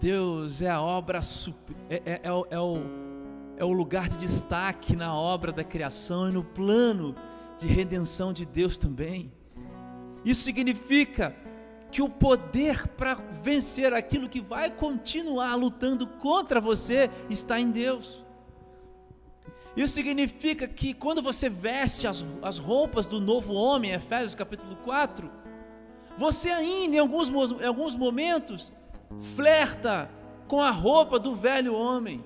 Deus 0.00 0.62
é 0.62 0.70
a 0.70 0.80
obra, 0.80 1.20
é, 1.90 1.96
é, 1.96 2.12
é, 2.12 2.20
é, 2.24 2.58
o, 2.58 2.78
é 3.58 3.64
o 3.64 3.72
lugar 3.72 4.08
de 4.08 4.16
destaque 4.16 4.96
na 4.96 5.14
obra 5.14 5.52
da 5.52 5.62
criação 5.62 6.30
e 6.30 6.32
no 6.32 6.42
plano 6.42 7.14
de 7.58 7.66
redenção 7.66 8.32
de 8.32 8.46
Deus 8.46 8.78
também. 8.78 9.30
Isso 10.24 10.42
significa 10.42 11.36
que 11.90 12.02
o 12.02 12.08
poder 12.08 12.86
para 12.88 13.14
vencer 13.42 13.92
aquilo 13.92 14.28
que 14.28 14.40
vai 14.40 14.70
continuar 14.70 15.54
lutando 15.54 16.06
contra 16.06 16.60
você 16.60 17.10
está 17.28 17.58
em 17.58 17.70
Deus. 17.70 18.24
Isso 19.76 19.94
significa 19.94 20.66
que 20.66 20.92
quando 20.92 21.22
você 21.22 21.48
veste 21.48 22.06
as, 22.06 22.24
as 22.42 22.58
roupas 22.58 23.06
do 23.06 23.20
novo 23.20 23.52
homem, 23.52 23.92
Efésios 23.92 24.34
capítulo 24.34 24.76
4, 24.76 25.30
você 26.18 26.50
ainda 26.50 26.96
em 26.96 26.98
alguns, 26.98 27.28
em 27.28 27.66
alguns 27.66 27.94
momentos 27.94 28.72
flerta 29.34 30.10
com 30.46 30.60
a 30.60 30.70
roupa 30.70 31.18
do 31.18 31.34
velho 31.34 31.74
homem. 31.74 32.24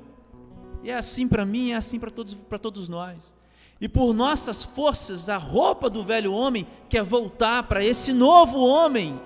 E 0.83 0.90
é 0.90 0.96
assim 0.96 1.29
para 1.29 1.44
mim, 1.44 1.72
é 1.72 1.77
assim 1.77 1.98
para 1.98 2.11
todos, 2.11 2.37
todos 2.61 2.88
nós. 2.88 3.35
E 3.81 3.88
por 3.88 4.14
nossas 4.14 4.62
forças, 4.62 5.29
a 5.29 5.37
roupa 5.37 5.90
do 5.90 6.03
velho 6.03 6.33
homem 6.33 6.66
quer 6.88 7.03
voltar 7.03 7.64
para 7.64 7.85
esse 7.85 8.12
novo 8.12 8.59
homem 8.61 9.20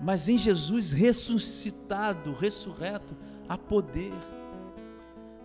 mas 0.00 0.28
em 0.28 0.38
Jesus 0.38 0.92
ressuscitado, 0.92 2.32
ressurreto, 2.32 3.16
há 3.48 3.58
poder 3.58 4.14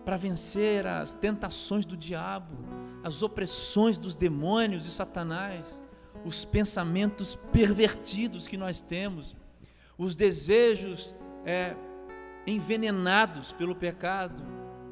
para 0.05 0.17
vencer 0.17 0.85
as 0.85 1.13
tentações 1.13 1.85
do 1.85 1.95
diabo, 1.95 2.57
as 3.03 3.23
opressões 3.23 3.97
dos 3.97 4.15
demônios 4.15 4.85
e 4.85 4.91
Satanás, 4.91 5.81
os 6.25 6.45
pensamentos 6.45 7.37
pervertidos 7.51 8.47
que 8.47 8.57
nós 8.57 8.81
temos, 8.81 9.35
os 9.97 10.15
desejos 10.15 11.15
é, 11.45 11.75
envenenados 12.45 13.51
pelo 13.53 13.75
pecado, 13.75 14.41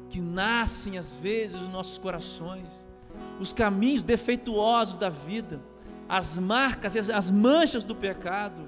que 0.08 0.20
nascem 0.20 0.98
às 0.98 1.14
vezes 1.14 1.56
nos 1.56 1.68
nossos 1.68 1.98
corações, 1.98 2.86
os 3.38 3.52
caminhos 3.52 4.02
defeituosos 4.02 4.96
da 4.96 5.08
vida, 5.08 5.60
as 6.08 6.38
marcas, 6.38 7.10
as 7.10 7.30
manchas 7.30 7.84
do 7.84 7.94
pecado 7.94 8.66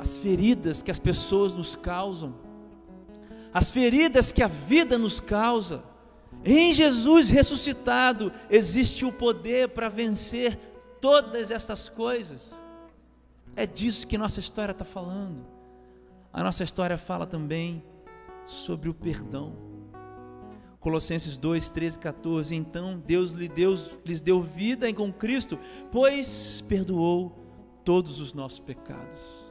as 0.00 0.16
feridas 0.16 0.82
que 0.82 0.90
as 0.90 0.98
pessoas 0.98 1.52
nos 1.52 1.76
causam, 1.76 2.34
as 3.52 3.70
feridas 3.70 4.32
que 4.32 4.42
a 4.42 4.48
vida 4.48 4.96
nos 4.96 5.20
causa. 5.20 5.84
Em 6.42 6.72
Jesus 6.72 7.28
ressuscitado 7.28 8.32
existe 8.48 9.04
o 9.04 9.12
poder 9.12 9.68
para 9.68 9.90
vencer 9.90 10.58
todas 11.02 11.50
essas 11.50 11.90
coisas. 11.90 12.54
É 13.54 13.66
disso 13.66 14.06
que 14.06 14.16
nossa 14.16 14.40
história 14.40 14.72
está 14.72 14.86
falando. 14.86 15.44
A 16.32 16.42
nossa 16.42 16.64
história 16.64 16.96
fala 16.96 17.26
também 17.26 17.84
sobre 18.46 18.88
o 18.88 18.94
perdão. 18.94 19.54
Colossenses 20.78 21.36
2, 21.36 21.68
13 21.68 21.98
e 21.98 22.00
14. 22.00 22.54
Então 22.54 23.02
Deus 23.04 23.32
lhe 23.32 23.50
lhes 24.06 24.22
deu 24.22 24.40
vida 24.40 24.90
com 24.94 25.12
Cristo, 25.12 25.58
pois 25.92 26.62
perdoou 26.66 27.36
todos 27.84 28.18
os 28.18 28.32
nossos 28.32 28.60
pecados 28.60 29.49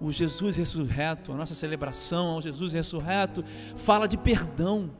o 0.00 0.12
Jesus 0.12 0.56
ressurreto, 0.56 1.32
a 1.32 1.36
nossa 1.36 1.54
celebração 1.54 2.28
ao 2.30 2.42
Jesus 2.42 2.72
ressurreto, 2.72 3.44
fala 3.76 4.06
de 4.06 4.16
perdão. 4.16 4.90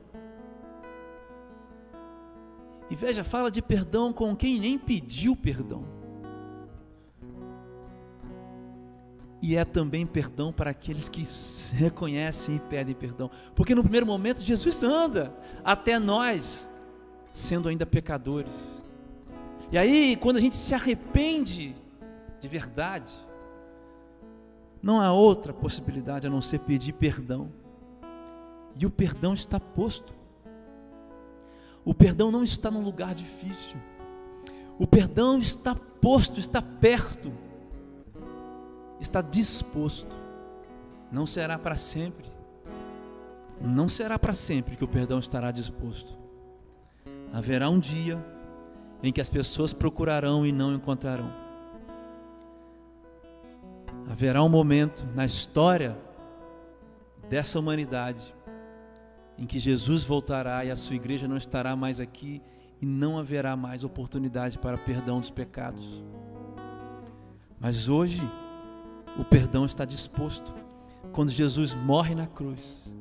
E 2.90 2.96
veja, 2.96 3.22
fala 3.22 3.50
de 3.50 3.62
perdão 3.62 4.12
com 4.12 4.34
quem 4.34 4.58
nem 4.58 4.78
pediu 4.78 5.36
perdão. 5.36 5.84
E 9.40 9.56
é 9.56 9.64
também 9.64 10.04
perdão 10.04 10.52
para 10.52 10.70
aqueles 10.70 11.08
que 11.08 11.22
reconhecem 11.74 12.56
e 12.56 12.60
pedem 12.60 12.94
perdão. 12.94 13.30
Porque 13.54 13.74
no 13.74 13.82
primeiro 13.82 14.06
momento 14.06 14.42
Jesus 14.42 14.82
anda 14.82 15.32
até 15.64 15.98
nós, 15.98 16.68
sendo 17.32 17.68
ainda 17.68 17.86
pecadores. 17.86 18.84
E 19.70 19.78
aí, 19.78 20.16
quando 20.16 20.38
a 20.38 20.40
gente 20.40 20.56
se 20.56 20.74
arrepende 20.74 21.76
de 22.40 22.48
verdade, 22.48 23.12
não 24.82 25.00
há 25.00 25.12
outra 25.12 25.52
possibilidade 25.52 26.26
a 26.26 26.30
não 26.30 26.40
ser 26.40 26.60
pedir 26.60 26.92
perdão. 26.92 27.50
E 28.76 28.86
o 28.86 28.90
perdão 28.90 29.34
está 29.34 29.58
posto. 29.58 30.14
O 31.84 31.92
perdão 31.92 32.30
não 32.30 32.44
está 32.44 32.70
num 32.70 32.82
lugar 32.82 33.14
difícil. 33.14 33.76
O 34.78 34.86
perdão 34.86 35.38
está 35.38 35.74
posto, 35.74 36.38
está 36.38 36.62
perto. 36.62 37.32
Está 39.00 39.20
disposto. 39.20 40.16
Não 41.10 41.26
será 41.26 41.58
para 41.58 41.76
sempre. 41.76 42.26
Não 43.60 43.88
será 43.88 44.18
para 44.18 44.34
sempre 44.34 44.76
que 44.76 44.84
o 44.84 44.88
perdão 44.88 45.18
estará 45.18 45.50
disposto. 45.50 46.16
Haverá 47.32 47.68
um 47.68 47.78
dia 47.78 48.24
em 49.02 49.12
que 49.12 49.20
as 49.20 49.28
pessoas 49.28 49.72
procurarão 49.72 50.46
e 50.46 50.52
não 50.52 50.74
encontrarão. 50.74 51.47
Haverá 54.10 54.42
um 54.42 54.48
momento 54.48 55.06
na 55.14 55.26
história 55.26 55.96
dessa 57.28 57.58
humanidade 57.58 58.34
em 59.36 59.46
que 59.46 59.58
Jesus 59.58 60.02
voltará 60.02 60.64
e 60.64 60.70
a 60.70 60.76
sua 60.76 60.96
igreja 60.96 61.28
não 61.28 61.36
estará 61.36 61.76
mais 61.76 62.00
aqui 62.00 62.42
e 62.80 62.86
não 62.86 63.18
haverá 63.18 63.54
mais 63.54 63.84
oportunidade 63.84 64.58
para 64.58 64.78
perdão 64.78 65.20
dos 65.20 65.30
pecados. 65.30 66.02
Mas 67.60 67.88
hoje, 67.88 68.22
o 69.18 69.24
perdão 69.24 69.66
está 69.66 69.84
disposto. 69.84 70.54
Quando 71.12 71.30
Jesus 71.30 71.74
morre 71.74 72.14
na 72.14 72.26
cruz 72.26 72.94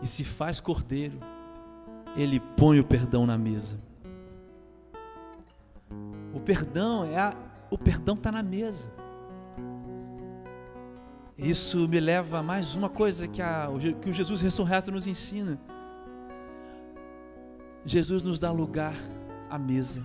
e 0.00 0.06
se 0.06 0.24
faz 0.24 0.60
cordeiro, 0.60 1.18
ele 2.16 2.40
põe 2.56 2.80
o 2.80 2.84
perdão 2.84 3.26
na 3.26 3.36
mesa. 3.36 3.78
O 6.32 6.40
perdão 6.40 7.04
é 7.04 7.18
a, 7.18 7.36
o 7.70 7.76
perdão 7.76 8.14
está 8.14 8.32
na 8.32 8.42
mesa. 8.42 8.99
Isso 11.42 11.88
me 11.88 11.98
leva 11.98 12.40
a 12.40 12.42
mais 12.42 12.74
uma 12.74 12.90
coisa 12.90 13.26
que, 13.26 13.40
a, 13.40 13.66
que 14.02 14.10
o 14.10 14.12
Jesus 14.12 14.42
ressurreto 14.42 14.92
nos 14.92 15.06
ensina. 15.06 15.58
Jesus 17.82 18.22
nos 18.22 18.38
dá 18.38 18.52
lugar 18.52 18.94
à 19.48 19.58
mesa. 19.58 20.04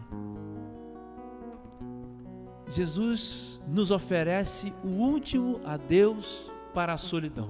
Jesus 2.69 3.61
nos 3.67 3.91
oferece 3.91 4.73
o 4.81 4.87
último 4.87 5.59
adeus 5.65 6.49
para 6.73 6.93
a 6.93 6.97
solidão. 6.97 7.49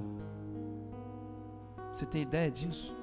Você 1.93 2.07
tem 2.07 2.23
ideia 2.23 2.49
disso? 2.49 2.95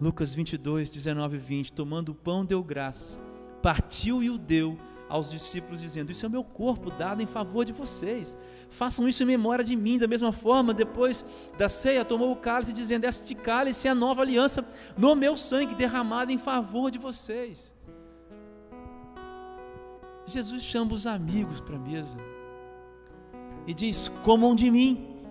Lucas 0.00 0.32
22, 0.32 0.88
19 0.88 1.36
e 1.36 1.40
20. 1.40 1.72
Tomando 1.72 2.10
o 2.10 2.14
pão, 2.14 2.44
deu 2.44 2.62
graças, 2.62 3.20
partiu 3.60 4.22
e 4.22 4.30
o 4.30 4.38
deu 4.38 4.78
aos 5.08 5.30
discípulos, 5.30 5.80
dizendo: 5.80 6.10
Isso 6.10 6.24
é 6.24 6.28
o 6.28 6.32
meu 6.32 6.44
corpo 6.44 6.90
dado 6.90 7.22
em 7.22 7.26
favor 7.26 7.64
de 7.64 7.72
vocês. 7.72 8.36
Façam 8.68 9.08
isso 9.08 9.22
em 9.22 9.26
memória 9.26 9.64
de 9.64 9.76
mim. 9.76 9.98
Da 9.98 10.06
mesma 10.06 10.32
forma, 10.32 10.74
depois 10.74 11.24
da 11.56 11.68
ceia, 11.68 12.04
tomou 12.04 12.32
o 12.32 12.36
cálice, 12.36 12.72
dizendo: 12.72 13.04
Este 13.04 13.34
cálice 13.34 13.88
é 13.88 13.90
a 13.90 13.94
nova 13.94 14.22
aliança 14.22 14.66
no 14.96 15.14
meu 15.14 15.36
sangue 15.36 15.74
derramado 15.74 16.32
em 16.32 16.38
favor 16.38 16.90
de 16.90 16.98
vocês. 16.98 17.74
Jesus 20.26 20.62
chama 20.62 20.92
os 20.92 21.06
amigos 21.06 21.60
para 21.60 21.76
a 21.76 21.78
mesa 21.78 22.18
e 23.66 23.72
diz: 23.72 24.08
Comam 24.24 24.54
de 24.54 24.70
mim, 24.70 25.22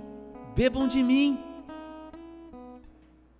bebam 0.56 0.88
de 0.88 1.04
mim. 1.04 1.40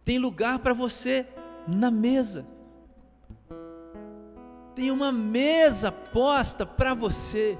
Tem 0.04 0.20
lugar 0.20 0.60
para 0.60 0.74
você 0.74 1.26
na 1.68 1.90
mesa 1.90 2.46
tem 4.76 4.92
uma 4.92 5.12
mesa 5.12 5.92
posta 5.92 6.66
para 6.66 6.94
você 6.94 7.58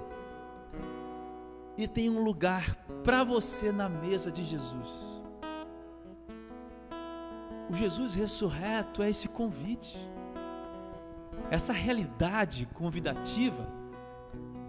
e 1.78 1.88
tem 1.88 2.10
um 2.10 2.22
lugar 2.22 2.76
para 3.04 3.24
você 3.24 3.72
na 3.72 3.88
mesa 3.88 4.30
de 4.30 4.44
Jesus. 4.44 4.90
O 7.70 7.76
Jesus 7.76 8.16
ressurreto 8.16 9.02
é 9.02 9.10
esse 9.10 9.30
convite, 9.30 9.98
essa 11.50 11.72
realidade 11.72 12.68
convidativa 12.74 13.68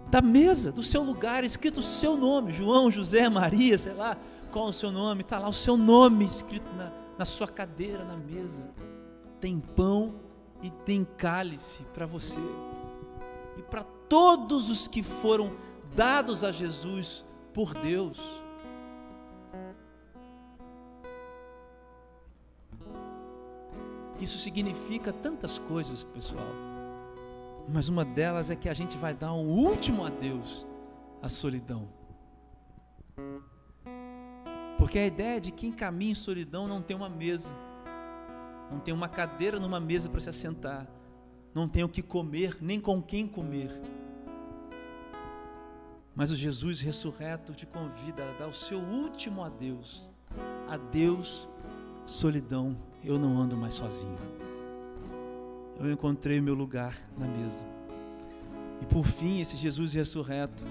da 0.09 0.21
mesa, 0.21 0.71
do 0.71 0.81
seu 0.81 1.03
lugar, 1.03 1.43
escrito 1.43 1.81
o 1.81 1.83
seu 1.83 2.15
nome, 2.15 2.53
João, 2.53 2.89
José, 2.89 3.27
Maria, 3.27 3.77
sei 3.77 3.93
lá 3.93 4.17
qual 4.53 4.67
o 4.67 4.73
seu 4.73 4.89
nome, 4.89 5.21
está 5.21 5.37
lá 5.37 5.49
o 5.49 5.53
seu 5.53 5.75
nome 5.75 6.23
escrito 6.23 6.71
na, 6.75 6.91
na 7.17 7.25
sua 7.25 7.47
cadeira, 7.47 8.05
na 8.05 8.15
mesa. 8.15 8.65
Tem 9.39 9.59
pão 9.59 10.26
e 10.61 10.69
tem 10.69 11.05
cálice 11.17 11.83
para 11.93 12.05
você 12.05 12.41
e 13.57 13.61
para 13.61 13.83
todos 13.83 14.69
os 14.69 14.87
que 14.87 15.03
foram 15.03 15.55
dados 15.95 16.43
a 16.43 16.51
Jesus 16.51 17.25
por 17.53 17.73
Deus. 17.73 18.19
Isso 24.19 24.37
significa 24.39 25.13
tantas 25.13 25.59
coisas, 25.59 26.03
pessoal. 26.03 26.47
Mas 27.69 27.89
uma 27.89 28.03
delas 28.03 28.49
é 28.49 28.55
que 28.55 28.69
a 28.69 28.73
gente 28.73 28.97
vai 28.97 29.13
dar 29.13 29.33
um 29.33 29.47
último 29.47 30.05
adeus 30.05 30.65
à 31.21 31.29
solidão. 31.29 31.87
Porque 34.77 34.97
a 34.97 35.05
ideia 35.05 35.39
de 35.39 35.51
quem 35.51 35.71
caminha 35.71 36.11
em 36.11 36.15
solidão 36.15 36.67
não 36.67 36.81
tem 36.81 36.95
uma 36.95 37.09
mesa 37.09 37.53
não 38.71 38.79
tem 38.79 38.93
uma 38.93 39.07
cadeira 39.07 39.59
numa 39.59 39.79
mesa 39.79 40.09
para 40.09 40.21
se 40.21 40.29
assentar, 40.29 40.87
não 41.53 41.67
tem 41.67 41.83
o 41.83 41.89
que 41.89 42.01
comer, 42.01 42.57
nem 42.61 42.79
com 42.79 43.01
quem 43.01 43.27
comer. 43.27 43.71
Mas 46.15 46.31
o 46.31 46.35
Jesus 46.35 46.81
ressurreto 46.81 47.53
te 47.53 47.65
convida 47.65 48.23
a 48.27 48.39
dar 48.39 48.47
o 48.47 48.53
seu 48.53 48.79
último 48.79 49.43
adeus. 49.43 50.11
Adeus, 50.67 51.47
solidão, 52.05 52.75
eu 53.03 53.19
não 53.19 53.37
ando 53.39 53.55
mais 53.55 53.75
sozinho. 53.75 54.17
Eu 55.79 55.91
encontrei 55.91 56.41
meu 56.41 56.55
lugar 56.55 56.97
na 57.17 57.27
mesa. 57.27 57.63
E 58.81 58.85
por 58.85 59.05
fim, 59.05 59.39
esse 59.41 59.55
Jesus 59.55 59.93
ressurreto 59.93 60.63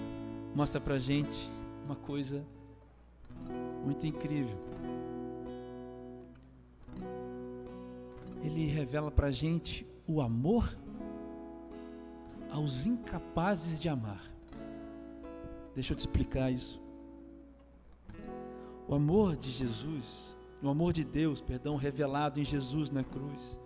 mostra 0.54 0.80
para 0.80 0.98
gente 0.98 1.50
uma 1.85 1.94
coisa 1.94 2.44
muito 3.85 4.06
incrível. 4.06 4.59
Ele 8.46 8.66
revela 8.66 9.11
para 9.11 9.28
a 9.28 9.30
gente 9.30 9.87
o 10.06 10.20
amor 10.20 10.76
aos 12.50 12.87
incapazes 12.87 13.78
de 13.78 13.88
amar. 13.88 14.22
Deixa 15.74 15.92
eu 15.92 15.96
te 15.96 16.00
explicar 16.00 16.50
isso. 16.50 16.80
O 18.88 18.94
amor 18.94 19.37
de 19.37 19.50
Jesus, 19.50 20.37
o 20.62 20.68
amor 20.68 20.92
de 20.92 21.04
Deus, 21.04 21.40
perdão, 21.40 21.76
revelado 21.76 22.40
em 22.40 22.44
Jesus 22.44 22.90
na 22.90 23.02
cruz, 23.02 23.59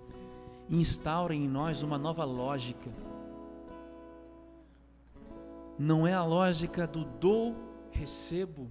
instaura 0.68 1.34
em 1.34 1.46
nós 1.46 1.82
uma 1.82 1.98
nova 1.98 2.24
lógica. 2.24 2.90
Não 5.78 6.06
é 6.06 6.14
a 6.14 6.24
lógica 6.24 6.86
do 6.86 7.04
dou, 7.04 7.54
recebo, 7.90 8.70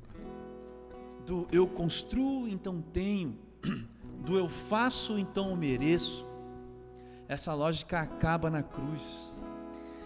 do 1.25 1.47
eu 1.51 1.67
construo, 1.67 2.47
então 2.47 2.81
tenho 2.81 3.37
do 4.19 4.37
eu 4.37 4.47
faço, 4.47 5.17
então 5.17 5.49
eu 5.49 5.55
mereço, 5.55 6.25
essa 7.27 7.53
lógica 7.53 7.99
acaba 7.99 8.49
na 8.49 8.63
cruz. 8.63 9.33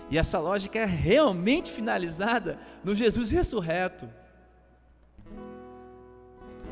E 0.10 0.18
essa 0.18 0.40
lógica 0.40 0.80
é 0.80 0.86
realmente 0.86 1.72
finalizada 1.72 2.60
no 2.84 2.94
Jesus 2.94 3.32
ressurreto. 3.32 4.08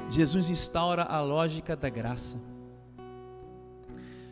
Jesus 0.09 0.49
instaura 0.49 1.03
a 1.03 1.21
lógica 1.21 1.75
da 1.75 1.89
graça. 1.89 2.37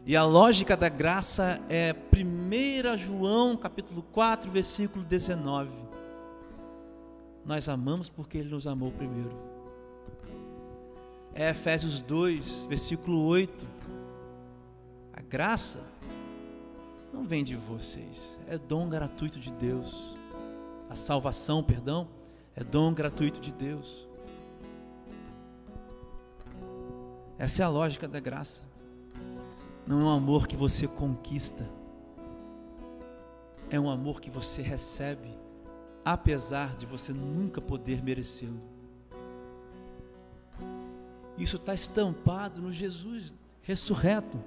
E 0.06 0.16
a 0.16 0.26
lógica 0.26 0.76
da 0.76 0.90
graça 0.90 1.62
é 1.70 1.94
1 1.94 2.98
João 2.98 3.56
capítulo 3.56 4.04
4, 4.12 4.52
versículo 4.52 5.06
19. 5.06 5.72
Nós 7.46 7.70
amamos 7.70 8.10
porque 8.10 8.40
ele 8.40 8.50
nos 8.50 8.68
amou 8.68 8.92
primeiro 8.92 9.49
é 11.40 11.52
Efésios 11.52 12.02
2, 12.02 12.66
versículo 12.66 13.24
8. 13.24 13.66
A 15.14 15.22
graça 15.22 15.80
não 17.14 17.24
vem 17.24 17.46
de 17.46 17.56
vocês, 17.56 18.38
é 18.46 18.58
dom 18.58 18.90
gratuito 18.90 19.40
de 19.40 19.50
Deus. 19.54 20.18
A 20.90 20.96
salvação, 20.96 21.64
perdão, 21.64 22.10
é 22.58 22.62
dom 22.62 22.94
gratuito 22.94 23.40
de 23.40 23.54
Deus. 23.54 24.06
Essa 27.38 27.64
é 27.64 27.66
a 27.66 27.70
lógica 27.70 28.06
da 28.06 28.20
graça. 28.20 28.64
Não 29.88 30.02
é 30.02 30.04
um 30.04 30.10
amor 30.10 30.46
que 30.46 30.58
você 30.58 30.90
conquista, 30.90 31.66
é 33.70 33.80
um 33.80 33.90
amor 33.90 34.20
que 34.20 34.30
você 34.30 34.62
recebe, 34.62 35.34
apesar 36.04 36.76
de 36.76 36.86
você 36.86 37.14
nunca 37.14 37.62
poder 37.62 38.04
merecê-lo. 38.04 38.69
Isso 41.40 41.56
está 41.56 41.74
estampado 41.74 42.62
no 42.62 42.72
Jesus 42.72 43.34
ressurreto. 43.62 44.38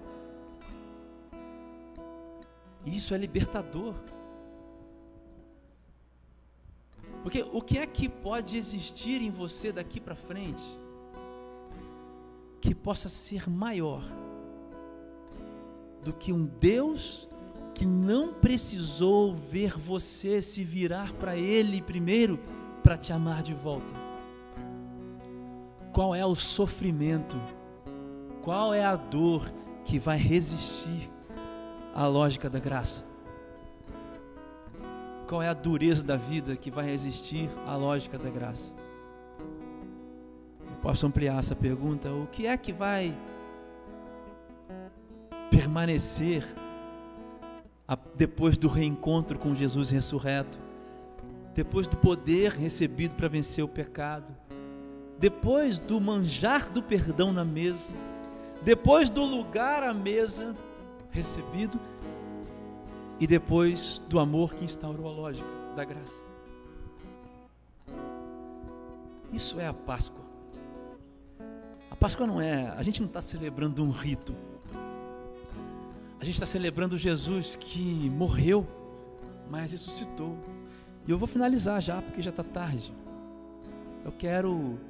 Isso 2.85 3.15
é 3.15 3.17
libertador. 3.17 3.95
Porque 7.23 7.43
o 7.53 7.63
que 7.63 7.79
é 7.79 7.87
que 7.87 8.09
pode 8.09 8.59
existir 8.59 9.23
em 9.23 9.31
você 9.31 9.73
daqui 9.73 10.01
para 10.01 10.15
frente 10.15 10.63
que 12.61 12.75
possa 12.75 13.09
ser 13.09 13.49
maior 13.49 14.03
do 16.05 16.13
que 16.13 16.33
um 16.33 16.45
Deus 16.45 17.29
que 17.75 17.87
não 17.87 18.35
precisou 18.35 19.35
ver 19.35 19.79
você 19.79 20.43
se 20.43 20.63
virar 20.63 21.13
para 21.15 21.37
Ele 21.37 21.81
primeiro 21.81 22.39
para 22.83 22.99
te 22.99 23.13
amar 23.13 23.43
de 23.43 23.55
volta? 23.55 24.12
Qual 25.93 26.15
é 26.15 26.25
o 26.25 26.35
sofrimento? 26.35 27.37
Qual 28.43 28.73
é 28.73 28.83
a 28.83 28.97
dor 28.97 29.53
que 29.85 29.99
vai 29.99 30.17
resistir 30.17 31.11
à 31.95 32.07
lógica 32.07 32.49
da 32.49 32.59
graça? 32.59 33.05
Qual 35.29 35.43
é 35.43 35.49
a 35.49 35.53
dureza 35.53 36.03
da 36.03 36.17
vida 36.17 36.57
que 36.57 36.71
vai 36.71 36.87
resistir 36.87 37.51
à 37.67 37.77
lógica 37.77 38.19
da 38.19 38.31
graça? 38.31 38.75
Eu 40.61 40.77
posso 40.81 41.07
ampliar 41.07 41.39
essa 41.39 41.55
pergunta? 41.55 42.11
O 42.11 42.27
que 42.27 42.47
é 42.47 42.57
que 42.57 42.73
vai 42.73 43.15
permanecer 45.51 46.43
depois 48.15 48.57
do 48.57 48.69
reencontro 48.69 49.39
com 49.39 49.55
Jesus 49.55 49.91
ressurreto? 49.91 50.59
Depois 51.55 51.87
do 51.87 51.99
poder 51.99 52.53
recebido 52.53 53.15
para 53.15 53.29
vencer 53.29 53.63
o 53.63 53.69
pecado? 53.69 54.35
Depois 55.23 55.79
do 55.79 55.99
manjar 55.99 56.71
do 56.71 56.83
perdão 56.83 57.33
na 57.33 57.47
mesa? 57.47 57.91
Depois 58.63 59.09
do 59.09 59.25
lugar 59.25 59.83
à 59.83 59.95
mesa 59.95 60.55
recebido? 61.11 61.81
e 63.23 63.27
depois 63.27 64.03
do 64.09 64.19
amor 64.19 64.53
que 64.53 64.65
instaurou 64.65 65.07
a 65.07 65.13
lógica 65.13 65.47
da 65.77 65.85
graça. 65.85 66.25
Isso 69.33 69.61
é 69.61 69.69
a 69.69 69.73
Páscoa. 69.73 70.25
A 71.89 71.95
Páscoa 71.95 72.27
não 72.27 72.41
é, 72.41 72.71
a 72.77 72.83
gente 72.83 73.01
não 73.01 73.07
está 73.07 73.23
celebrando 73.23 73.81
um 73.85 73.91
rito. 73.91 74.35
A 76.21 76.25
gente 76.25 76.35
está 76.35 76.47
celebrando 76.47 76.99
Jesus 76.99 77.55
que 77.55 78.11
morreu, 78.11 78.67
mas 79.49 79.71
ressuscitou. 79.71 80.37
E 81.07 81.11
eu 81.13 81.17
vou 81.17 81.29
finalizar 81.29 81.81
já, 81.81 82.03
porque 82.03 82.21
já 82.23 82.31
está 82.31 82.43
tarde. 82.43 82.93
Eu 84.05 84.11
quero. 84.11 84.81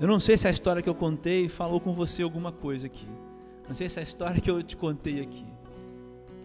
Eu 0.00 0.08
não 0.08 0.18
sei 0.18 0.36
se 0.36 0.46
a 0.48 0.50
história 0.50 0.82
que 0.82 0.88
eu 0.88 0.94
contei 0.94 1.48
falou 1.48 1.80
com 1.80 1.92
você 1.92 2.22
alguma 2.22 2.52
coisa 2.52 2.86
aqui. 2.86 3.06
Não 3.68 3.74
sei 3.74 3.88
se 3.88 4.00
a 4.00 4.02
história 4.02 4.40
que 4.40 4.50
eu 4.50 4.62
te 4.62 4.76
contei 4.76 5.20
aqui 5.20 5.46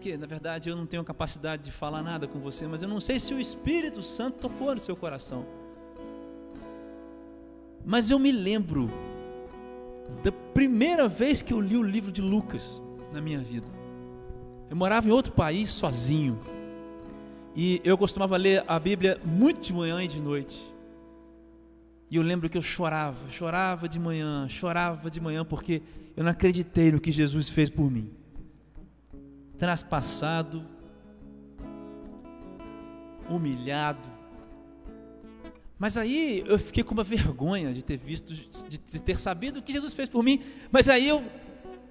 porque 0.00 0.16
na 0.16 0.26
verdade 0.26 0.70
eu 0.70 0.74
não 0.74 0.86
tenho 0.86 1.04
capacidade 1.04 1.62
de 1.62 1.70
falar 1.70 2.02
nada 2.02 2.26
com 2.26 2.40
você, 2.40 2.66
mas 2.66 2.82
eu 2.82 2.88
não 2.88 3.00
sei 3.00 3.20
se 3.20 3.34
o 3.34 3.38
Espírito 3.38 4.00
Santo 4.00 4.38
tocou 4.38 4.74
no 4.74 4.80
seu 4.80 4.96
coração. 4.96 5.44
Mas 7.84 8.10
eu 8.10 8.18
me 8.18 8.32
lembro 8.32 8.90
da 10.24 10.32
primeira 10.54 11.06
vez 11.06 11.42
que 11.42 11.52
eu 11.52 11.60
li 11.60 11.76
o 11.76 11.82
livro 11.82 12.10
de 12.10 12.22
Lucas 12.22 12.80
na 13.12 13.20
minha 13.20 13.40
vida. 13.40 13.66
Eu 14.70 14.76
morava 14.76 15.06
em 15.06 15.12
outro 15.12 15.34
país 15.34 15.68
sozinho. 15.68 16.40
E 17.54 17.78
eu 17.84 17.98
costumava 17.98 18.38
ler 18.38 18.64
a 18.66 18.80
Bíblia 18.80 19.20
muito 19.22 19.60
de 19.60 19.74
manhã 19.74 20.02
e 20.02 20.08
de 20.08 20.18
noite. 20.18 20.74
E 22.10 22.16
eu 22.16 22.22
lembro 22.22 22.50
que 22.50 22.58
eu 22.58 22.62
chorava, 22.62 23.30
chorava 23.30 23.88
de 23.88 23.98
manhã, 24.00 24.48
chorava 24.48 25.10
de 25.10 25.20
manhã, 25.20 25.44
porque 25.44 25.82
eu 26.16 26.24
não 26.24 26.30
acreditei 26.30 26.90
no 26.90 27.00
que 27.00 27.12
Jesus 27.12 27.48
fez 27.48 27.70
por 27.70 27.90
mim 27.90 28.10
traspassado, 29.60 30.66
humilhado. 33.28 34.10
Mas 35.78 35.98
aí 35.98 36.42
eu 36.46 36.58
fiquei 36.58 36.82
com 36.82 36.94
uma 36.94 37.04
vergonha 37.04 37.72
de 37.74 37.84
ter 37.84 37.98
visto, 37.98 38.32
de 38.34 39.02
ter 39.02 39.18
sabido 39.18 39.60
o 39.60 39.62
que 39.62 39.70
Jesus 39.70 39.92
fez 39.92 40.08
por 40.08 40.22
mim. 40.22 40.40
Mas 40.72 40.88
aí 40.88 41.06
eu, 41.06 41.22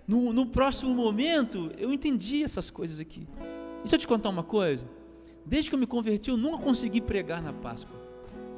no, 0.07 0.33
no 0.33 0.47
próximo 0.47 0.95
momento, 0.95 1.71
eu 1.77 1.93
entendi 1.93 2.43
essas 2.43 2.71
coisas 2.71 2.99
aqui. 2.99 3.27
Deixa 3.81 3.95
eu 3.95 3.99
te 3.99 4.07
contar 4.07 4.29
uma 4.29 4.43
coisa. 4.43 4.89
Desde 5.45 5.69
que 5.69 5.75
eu 5.75 5.79
me 5.79 5.87
converti, 5.87 6.31
eu 6.31 6.37
nunca 6.37 6.63
consegui 6.63 7.01
pregar 7.01 7.39
na 7.39 7.53
Páscoa. 7.53 7.98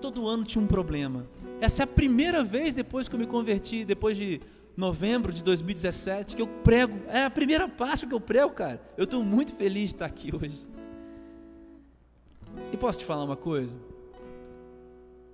Todo 0.01 0.27
ano 0.27 0.43
tinha 0.43 0.63
um 0.63 0.67
problema. 0.67 1.27
Essa 1.59 1.83
é 1.83 1.85
a 1.85 1.87
primeira 1.87 2.43
vez 2.43 2.73
depois 2.73 3.07
que 3.07 3.15
eu 3.15 3.19
me 3.19 3.27
converti, 3.27 3.85
depois 3.85 4.17
de 4.17 4.41
novembro 4.75 5.31
de 5.31 5.43
2017, 5.43 6.35
que 6.35 6.41
eu 6.41 6.47
prego. 6.47 6.99
É 7.07 7.23
a 7.25 7.29
primeira 7.29 7.67
Páscoa 7.67 8.09
que 8.09 8.15
eu 8.15 8.19
prego, 8.19 8.51
cara. 8.51 8.81
Eu 8.97 9.03
estou 9.03 9.23
muito 9.23 9.53
feliz 9.53 9.89
de 9.89 9.95
estar 9.95 10.05
aqui 10.07 10.35
hoje. 10.35 10.67
E 12.73 12.77
posso 12.77 12.99
te 12.99 13.05
falar 13.05 13.23
uma 13.23 13.37
coisa? 13.37 13.77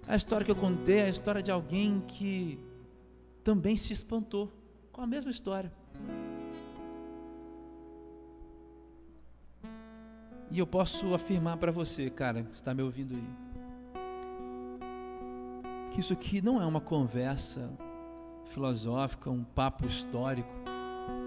A 0.08 0.16
história 0.16 0.46
que 0.46 0.52
eu 0.52 0.56
contei 0.56 1.00
é 1.00 1.06
a 1.06 1.10
história 1.10 1.42
de 1.42 1.52
alguém 1.52 2.04
que 2.08 2.60
também 3.44 3.78
se 3.78 3.94
espantou 3.94 4.52
com 4.92 5.02
a 5.02 5.08
mesma 5.08 5.32
história. 5.32 5.72
E 10.50 10.60
eu 10.60 10.68
posso 10.68 11.14
afirmar 11.14 11.58
para 11.58 11.72
você, 11.72 12.10
cara, 12.10 12.44
que 12.44 12.56
está 12.56 12.74
me 12.74 12.82
ouvindo 12.82 13.16
aí, 13.16 13.24
que 15.98 16.02
isso 16.02 16.14
aqui 16.14 16.44
não 16.44 16.62
é 16.62 16.66
uma 16.68 16.80
conversa 16.80 17.72
filosófica, 18.46 19.32
um 19.32 19.44
papo 19.44 19.84
histórico. 19.88 20.48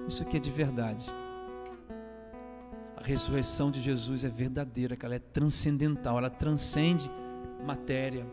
Isso 0.06 0.22
aqui 0.22 0.36
é 0.36 0.38
de 0.38 0.48
verdade. 0.48 1.04
A 2.96 3.02
ressurreição 3.02 3.68
de 3.68 3.80
Jesus 3.80 4.24
é 4.24 4.28
verdadeira, 4.28 4.96
ela 5.02 5.16
é 5.16 5.18
transcendental, 5.18 6.18
ela 6.18 6.30
transcende 6.30 7.10
matéria, 7.66 8.24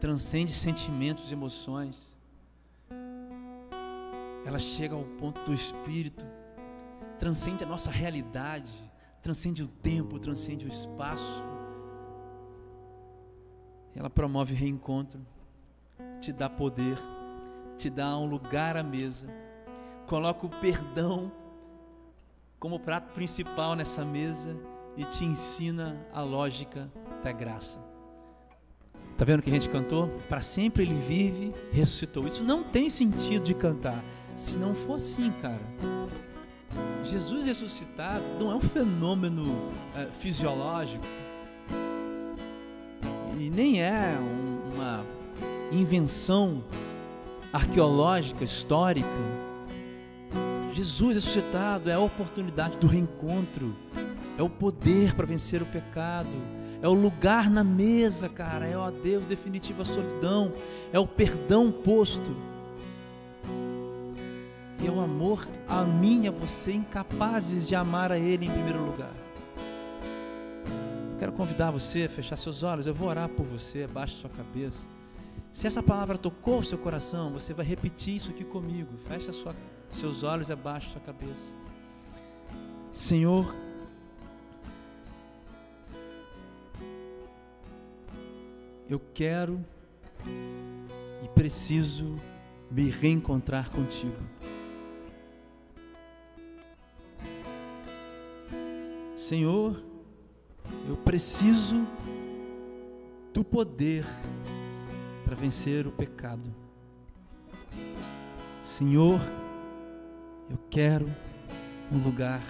transcende 0.00 0.52
sentimentos 0.52 1.30
e 1.30 1.34
emoções. 1.34 2.18
Ela 4.44 4.58
chega 4.58 4.96
ao 4.96 5.04
ponto 5.04 5.40
do 5.42 5.54
espírito, 5.54 6.26
transcende 7.16 7.62
a 7.62 7.66
nossa 7.68 7.92
realidade, 7.92 8.72
transcende 9.22 9.62
o 9.62 9.68
tempo, 9.68 10.18
transcende 10.18 10.64
o 10.64 10.68
espaço. 10.68 11.44
Ela 13.94 14.10
promove 14.10 14.54
reencontro, 14.54 15.20
te 16.20 16.32
dá 16.32 16.48
poder 16.48 16.98
te 17.80 17.88
dá 17.88 18.14
um 18.18 18.26
lugar 18.26 18.76
à 18.76 18.82
mesa, 18.82 19.26
coloca 20.06 20.44
o 20.44 20.50
perdão 20.50 21.32
como 22.58 22.78
prato 22.78 23.14
principal 23.14 23.74
nessa 23.74 24.04
mesa 24.04 24.54
e 24.98 25.04
te 25.04 25.24
ensina 25.24 25.96
a 26.12 26.20
lógica 26.20 26.92
da 27.24 27.32
graça. 27.32 27.82
Tá 29.16 29.24
vendo 29.24 29.40
o 29.40 29.42
que 29.42 29.48
a 29.48 29.52
gente 29.54 29.70
cantou? 29.70 30.08
Para 30.28 30.42
sempre 30.42 30.82
ele 30.82 30.94
vive, 30.94 31.54
ressuscitou. 31.72 32.26
Isso 32.26 32.44
não 32.44 32.62
tem 32.62 32.90
sentido 32.90 33.44
de 33.44 33.54
cantar. 33.54 34.04
Se 34.36 34.58
não 34.58 34.74
for 34.74 34.96
assim, 34.96 35.32
cara. 35.40 35.60
Jesus 37.02 37.46
ressuscitado 37.46 38.22
não 38.38 38.50
é 38.50 38.54
um 38.54 38.60
fenômeno 38.60 39.72
é, 39.96 40.04
fisiológico 40.12 41.04
e 43.40 43.48
nem 43.48 43.82
é 43.82 44.18
uma 44.74 45.02
invenção 45.72 46.62
arqueológica, 47.50 48.44
histórica. 48.44 49.08
Jesus 50.72 51.16
ressuscitado 51.16 51.88
é 51.88 51.94
a 51.94 52.00
oportunidade 52.00 52.76
do 52.76 52.86
reencontro, 52.86 53.74
é 54.36 54.42
o 54.42 54.50
poder 54.50 55.14
para 55.14 55.24
vencer 55.24 55.62
o 55.62 55.66
pecado, 55.66 56.28
é 56.82 56.88
o 56.88 56.92
lugar 56.92 57.48
na 57.48 57.64
mesa, 57.64 58.28
cara, 58.28 58.66
é 58.66 58.76
o 58.76 58.82
adeus 58.82 59.24
definitivo 59.24 59.82
à 59.82 59.84
solidão, 59.86 60.52
é 60.92 60.98
o 60.98 61.06
perdão 61.06 61.72
posto, 61.72 62.36
e 64.82 64.86
é 64.86 64.90
o 64.90 65.00
amor 65.00 65.48
a 65.66 65.82
mim 65.82 66.24
e 66.24 66.28
a 66.28 66.30
você, 66.30 66.72
incapazes 66.72 67.66
de 67.66 67.74
amar 67.74 68.12
a 68.12 68.18
Ele 68.18 68.46
em 68.46 68.50
primeiro 68.50 68.84
lugar. 68.84 69.29
Quero 71.20 71.32
convidar 71.34 71.70
você 71.70 72.04
a 72.04 72.08
fechar 72.08 72.38
seus 72.38 72.62
olhos, 72.62 72.86
eu 72.86 72.94
vou 72.94 73.06
orar 73.06 73.28
por 73.28 73.44
você, 73.44 73.82
abaixe 73.82 74.14
sua 74.14 74.30
cabeça. 74.30 74.86
Se 75.52 75.66
essa 75.66 75.82
palavra 75.82 76.16
tocou 76.16 76.60
o 76.60 76.64
seu 76.64 76.78
coração, 76.78 77.30
você 77.30 77.52
vai 77.52 77.66
repetir 77.66 78.16
isso 78.16 78.30
aqui 78.30 78.42
comigo. 78.42 78.96
Fecha 79.06 79.30
sua, 79.30 79.54
seus 79.92 80.22
olhos 80.22 80.48
e 80.48 80.54
abaixa 80.54 80.88
sua 80.92 81.00
cabeça. 81.02 81.54
Senhor, 82.90 83.54
eu 88.88 88.98
quero 89.12 89.62
e 91.22 91.28
preciso 91.34 92.16
me 92.70 92.88
reencontrar 92.88 93.68
contigo. 93.68 94.16
Senhor, 99.14 99.89
eu 100.88 100.96
preciso 100.96 101.86
do 103.32 103.44
poder 103.44 104.04
para 105.24 105.34
vencer 105.34 105.86
o 105.86 105.92
pecado. 105.92 106.42
Senhor, 108.64 109.20
eu 110.50 110.58
quero 110.68 111.08
um 111.92 111.98
lugar 111.98 112.42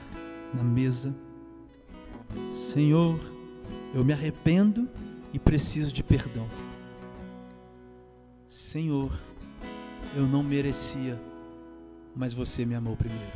na 0.54 0.62
mesa. 0.62 1.14
Senhor, 2.52 3.18
eu 3.94 4.04
me 4.04 4.12
arrependo 4.12 4.88
e 5.32 5.38
preciso 5.38 5.92
de 5.92 6.02
perdão. 6.02 6.48
Senhor, 8.48 9.12
eu 10.16 10.26
não 10.26 10.42
merecia, 10.42 11.20
mas 12.14 12.32
você 12.32 12.64
me 12.64 12.74
amou 12.74 12.96
primeiro. 12.96 13.32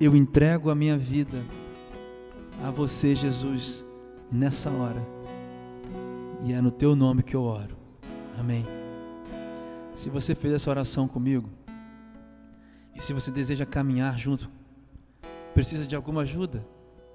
Eu 0.00 0.14
entrego 0.14 0.70
a 0.70 0.74
minha 0.74 0.96
vida 0.96 1.44
a 2.62 2.70
você, 2.70 3.14
Jesus, 3.14 3.86
nessa 4.30 4.70
hora. 4.70 5.06
E 6.44 6.52
é 6.52 6.60
no 6.60 6.70
teu 6.70 6.94
nome 6.94 7.22
que 7.22 7.34
eu 7.34 7.42
oro. 7.42 7.76
Amém. 8.38 8.64
Se 9.94 10.08
você 10.08 10.34
fez 10.34 10.54
essa 10.54 10.70
oração 10.70 11.08
comigo, 11.08 11.48
e 12.94 13.02
se 13.02 13.12
você 13.12 13.30
deseja 13.30 13.64
caminhar 13.64 14.18
junto, 14.18 14.50
precisa 15.54 15.86
de 15.86 15.94
alguma 15.94 16.22
ajuda, 16.22 16.66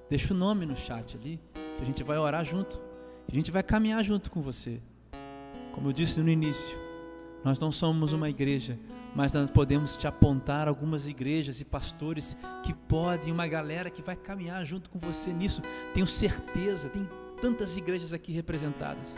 deixa 0.09 0.33
o 0.33 0.37
nome 0.37 0.65
no 0.65 0.75
chat 0.75 1.17
ali, 1.17 1.39
que 1.53 1.83
a 1.83 1.85
gente 1.85 2.03
vai 2.03 2.17
orar 2.17 2.43
junto. 2.45 2.79
A 3.27 3.33
gente 3.33 3.51
vai 3.51 3.63
caminhar 3.63 4.03
junto 4.03 4.29
com 4.29 4.41
você. 4.41 4.81
Como 5.73 5.89
eu 5.89 5.93
disse 5.93 6.19
no 6.19 6.29
início, 6.29 6.77
nós 7.43 7.59
não 7.59 7.71
somos 7.71 8.13
uma 8.13 8.29
igreja, 8.29 8.77
mas 9.15 9.31
nós 9.31 9.49
podemos 9.51 9.95
te 9.95 10.07
apontar 10.07 10.67
algumas 10.67 11.07
igrejas 11.07 11.61
e 11.61 11.65
pastores 11.65 12.35
que 12.63 12.73
podem, 12.73 13.31
uma 13.31 13.45
galera 13.45 13.89
que 13.89 14.01
vai 14.01 14.15
caminhar 14.15 14.65
junto 14.65 14.89
com 14.89 14.97
você 14.97 15.31
nisso. 15.31 15.61
Tenho 15.93 16.07
certeza, 16.07 16.89
tem 16.89 17.07
tantas 17.41 17.77
igrejas 17.77 18.13
aqui 18.13 18.31
representadas. 18.31 19.15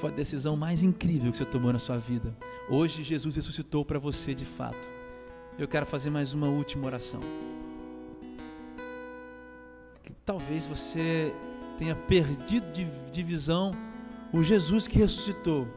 Foi 0.00 0.10
a 0.10 0.14
decisão 0.14 0.56
mais 0.56 0.82
incrível 0.82 1.30
que 1.30 1.38
você 1.38 1.44
tomou 1.44 1.72
na 1.72 1.78
sua 1.78 1.98
vida. 1.98 2.36
Hoje 2.68 3.04
Jesus 3.04 3.36
ressuscitou 3.36 3.84
para 3.84 3.98
você 3.98 4.34
de 4.34 4.44
fato. 4.44 4.88
Eu 5.56 5.68
quero 5.68 5.86
fazer 5.86 6.10
mais 6.10 6.34
uma 6.34 6.48
última 6.48 6.86
oração. 6.86 7.20
Talvez 10.24 10.66
você 10.66 11.32
tenha 11.76 11.94
perdido 11.94 12.72
de, 12.72 12.86
de 13.12 13.22
visão 13.22 13.72
o 14.32 14.42
Jesus 14.42 14.88
que 14.88 14.98
ressuscitou. 14.98 15.68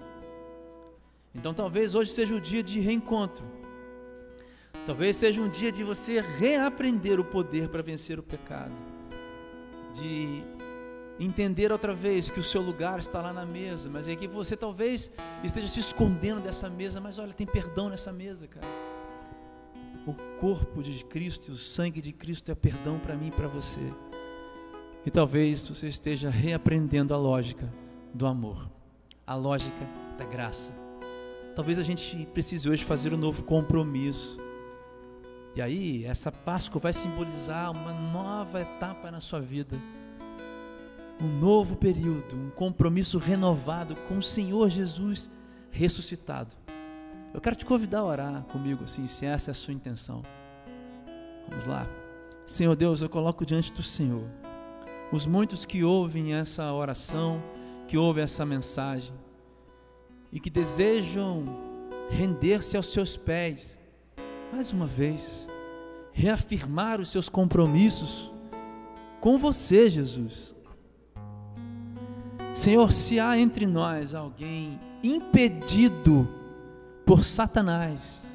Então 1.38 1.54
talvez 1.54 1.94
hoje 1.94 2.12
seja 2.12 2.36
o 2.36 2.42
dia 2.42 2.64
de 2.64 2.80
reencontro. 2.80 3.46
Talvez 4.86 5.16
seja 5.16 5.40
um 5.40 5.50
dia 5.50 5.72
de 5.72 5.84
você 5.84 6.20
reaprender 6.20 7.20
o 7.20 7.24
poder 7.24 7.70
para 7.70 7.84
vencer 7.84 8.18
o 8.18 8.24
pecado. 8.24 8.74
De 9.94 10.44
entender 11.20 11.72
outra 11.72 11.94
vez 11.94 12.30
que 12.30 12.40
o 12.40 12.44
seu 12.44 12.62
lugar 12.62 13.00
está 13.00 13.22
lá 13.22 13.34
na 13.34 13.46
mesa, 13.46 13.90
mas 13.90 14.08
é 14.08 14.16
que 14.16 14.28
você 14.28 14.56
talvez 14.56 15.12
esteja 15.44 15.68
se 15.68 15.80
escondendo 15.80 16.42
dessa 16.42 16.70
mesa, 16.70 17.00
mas 17.00 17.20
olha, 17.20 17.34
tem 17.34 17.46
perdão 17.46 17.90
nessa 17.90 18.12
mesa, 18.12 18.48
cara. 18.48 18.68
O 20.06 20.14
corpo 20.40 20.82
de 20.82 21.04
Cristo 21.06 21.52
e 21.52 21.54
o 21.54 21.58
sangue 21.58 22.02
de 22.02 22.14
Cristo 22.14 22.52
é 22.52 22.56
perdão 22.56 22.98
para 22.98 23.16
mim 23.16 23.28
e 23.28 23.32
para 23.32 23.48
você. 23.48 23.82
E 25.06 25.12
talvez 25.12 25.68
você 25.68 25.88
esteja 25.88 26.30
reaprendendo 26.30 27.14
a 27.14 27.18
lógica 27.18 27.72
do 28.14 28.26
amor, 28.26 28.70
a 29.26 29.36
lógica 29.36 29.86
da 30.18 30.26
graça. 30.26 30.87
Talvez 31.58 31.80
a 31.80 31.84
gente 31.84 32.28
precise 32.36 32.70
hoje 32.70 32.84
fazer 32.84 33.16
um 33.16 33.18
novo 33.18 33.42
compromisso. 33.42 34.38
E 35.56 35.62
aí, 35.62 36.06
essa 36.06 36.32
Páscoa 36.32 36.80
vai 36.80 36.94
simbolizar 36.94 37.72
uma 37.72 37.92
nova 37.92 38.62
etapa 38.62 39.10
na 39.10 39.20
sua 39.20 39.42
vida. 39.42 39.76
Um 41.20 41.40
novo 41.40 41.76
período, 41.76 42.36
um 42.36 42.52
compromisso 42.52 43.18
renovado 43.18 43.96
com 44.08 44.20
o 44.20 44.22
Senhor 44.22 44.70
Jesus 44.70 45.32
ressuscitado. 45.72 46.56
Eu 47.34 47.42
quero 47.42 47.56
te 47.56 47.66
convidar 47.66 48.02
a 48.02 48.06
orar 48.06 48.44
comigo, 48.44 48.84
assim, 48.84 49.08
se 49.08 49.26
essa 49.26 49.50
é 49.50 49.52
a 49.52 49.56
sua 49.56 49.74
intenção. 49.74 50.22
Vamos 51.50 51.66
lá. 51.66 51.88
Senhor 52.46 52.76
Deus, 52.76 53.02
eu 53.02 53.10
coloco 53.10 53.44
diante 53.44 53.74
do 53.74 53.82
Senhor 53.82 54.30
os 55.12 55.26
muitos 55.26 55.66
que 55.66 55.84
ouvem 55.84 56.36
essa 56.36 56.72
oração, 56.72 57.42
que 57.88 57.98
ouvem 57.98 58.24
essa 58.24 58.46
mensagem 58.46 59.12
e 60.32 60.40
que 60.40 60.50
desejam 60.50 61.44
render-se 62.10 62.78
aos 62.78 62.88
seus 62.88 63.18
pés, 63.18 63.78
mais 64.52 64.72
uma 64.72 64.86
vez, 64.86 65.48
reafirmar 66.12 67.00
os 67.00 67.10
seus 67.10 67.30
compromissos 67.30 68.32
com 69.20 69.38
você, 69.38 69.90
Jesus. 69.90 70.56
Senhor, 72.54 72.92
se 72.92 73.20
há 73.20 73.38
entre 73.38 73.68
nós 73.68 74.16
alguém 74.16 74.80
impedido 75.04 76.28
por 77.06 77.24
Satanás, 77.24 78.28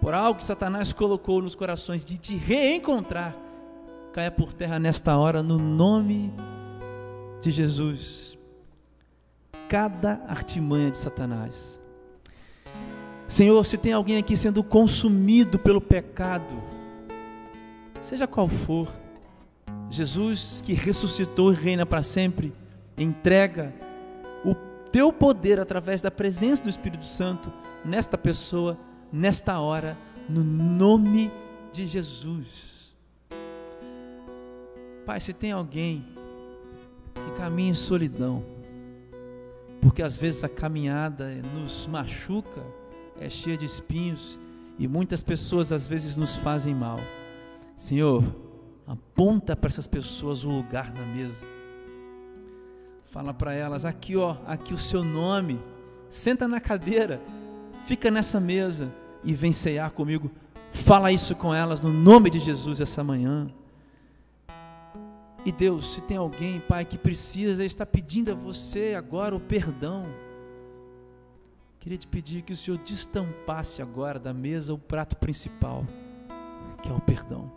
por 0.00 0.14
algo 0.14 0.38
que 0.38 0.44
Satanás 0.44 0.92
colocou 0.92 1.42
nos 1.42 1.54
corações 1.54 2.04
de 2.04 2.18
te 2.18 2.34
reencontrar, 2.34 3.36
caia 4.12 4.30
por 4.30 4.52
terra 4.52 4.78
nesta 4.78 5.16
hora, 5.16 5.42
no 5.42 5.58
nome 5.58 6.32
de 7.40 7.50
Jesus. 7.50 8.31
Cada 9.72 10.20
artimanha 10.28 10.90
de 10.90 10.98
Satanás. 10.98 11.80
Senhor, 13.26 13.64
se 13.64 13.78
tem 13.78 13.94
alguém 13.94 14.18
aqui 14.18 14.36
sendo 14.36 14.62
consumido 14.62 15.58
pelo 15.58 15.80
pecado, 15.80 16.62
seja 18.02 18.26
qual 18.26 18.48
for, 18.48 18.86
Jesus 19.88 20.60
que 20.60 20.74
ressuscitou 20.74 21.50
e 21.50 21.56
reina 21.56 21.86
para 21.86 22.02
sempre, 22.02 22.52
entrega 22.98 23.72
o 24.44 24.54
teu 24.90 25.10
poder 25.10 25.58
através 25.58 26.02
da 26.02 26.10
presença 26.10 26.64
do 26.64 26.68
Espírito 26.68 27.06
Santo 27.06 27.50
nesta 27.82 28.18
pessoa, 28.18 28.76
nesta 29.10 29.58
hora, 29.58 29.96
no 30.28 30.44
nome 30.44 31.32
de 31.72 31.86
Jesus. 31.86 32.94
Pai, 35.06 35.18
se 35.18 35.32
tem 35.32 35.50
alguém 35.50 36.04
que 37.14 37.38
caminha 37.38 37.70
em 37.70 37.74
solidão, 37.74 38.44
porque 39.82 40.00
às 40.00 40.16
vezes 40.16 40.44
a 40.44 40.48
caminhada 40.48 41.28
nos 41.54 41.88
machuca, 41.88 42.64
é 43.20 43.28
cheia 43.28 43.58
de 43.58 43.64
espinhos 43.64 44.38
e 44.78 44.86
muitas 44.86 45.24
pessoas 45.24 45.72
às 45.72 45.88
vezes 45.88 46.16
nos 46.16 46.36
fazem 46.36 46.72
mal. 46.72 47.00
Senhor, 47.76 48.24
aponta 48.86 49.56
para 49.56 49.68
essas 49.68 49.88
pessoas 49.88 50.44
o 50.44 50.50
lugar 50.50 50.94
na 50.94 51.04
mesa. 51.06 51.44
Fala 53.06 53.34
para 53.34 53.54
elas: 53.54 53.84
aqui, 53.84 54.16
ó, 54.16 54.36
aqui 54.46 54.72
o 54.72 54.78
seu 54.78 55.02
nome. 55.02 55.60
Senta 56.08 56.46
na 56.46 56.60
cadeira, 56.60 57.20
fica 57.84 58.10
nessa 58.10 58.38
mesa 58.38 58.88
e 59.24 59.34
vem 59.34 59.52
cear 59.52 59.90
comigo. 59.90 60.30
Fala 60.72 61.10
isso 61.10 61.34
com 61.34 61.52
elas 61.52 61.82
no 61.82 61.92
nome 61.92 62.30
de 62.30 62.38
Jesus 62.38 62.80
essa 62.80 63.02
manhã. 63.02 63.50
E 65.44 65.50
Deus, 65.50 65.94
se 65.94 66.00
tem 66.00 66.16
alguém, 66.16 66.60
Pai, 66.60 66.84
que 66.84 66.96
precisa, 66.96 67.64
está 67.64 67.84
pedindo 67.84 68.30
a 68.30 68.34
você 68.34 68.94
agora 68.96 69.34
o 69.34 69.40
perdão. 69.40 70.06
Queria 71.80 71.98
te 71.98 72.06
pedir 72.06 72.42
que 72.42 72.52
o 72.52 72.56
Senhor 72.56 72.78
destampasse 72.78 73.82
agora 73.82 74.20
da 74.20 74.32
mesa 74.32 74.72
o 74.72 74.78
prato 74.78 75.16
principal, 75.16 75.84
que 76.80 76.88
é 76.88 76.92
o 76.92 77.00
perdão. 77.00 77.50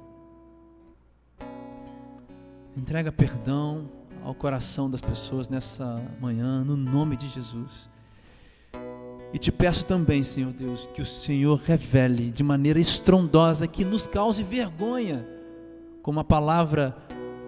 Entrega 2.76 3.12
perdão 3.12 3.88
ao 4.24 4.34
coração 4.34 4.90
das 4.90 5.00
pessoas 5.00 5.48
nessa 5.48 6.02
manhã, 6.20 6.64
no 6.64 6.76
nome 6.76 7.16
de 7.16 7.28
Jesus. 7.28 7.88
E 9.32 9.38
te 9.38 9.52
peço 9.52 9.86
também, 9.86 10.24
Senhor 10.24 10.52
Deus, 10.54 10.90
que 10.92 11.04
o 11.04 11.06
Senhor 11.06 11.60
revele 11.60 12.32
de 12.32 12.42
maneira 12.42 12.80
estrondosa, 12.80 13.68
que 13.68 13.86
nos 13.86 14.08
cause 14.08 14.44
vergonha, 14.44 15.24
como 16.02 16.20
a 16.20 16.24
palavra 16.24 16.98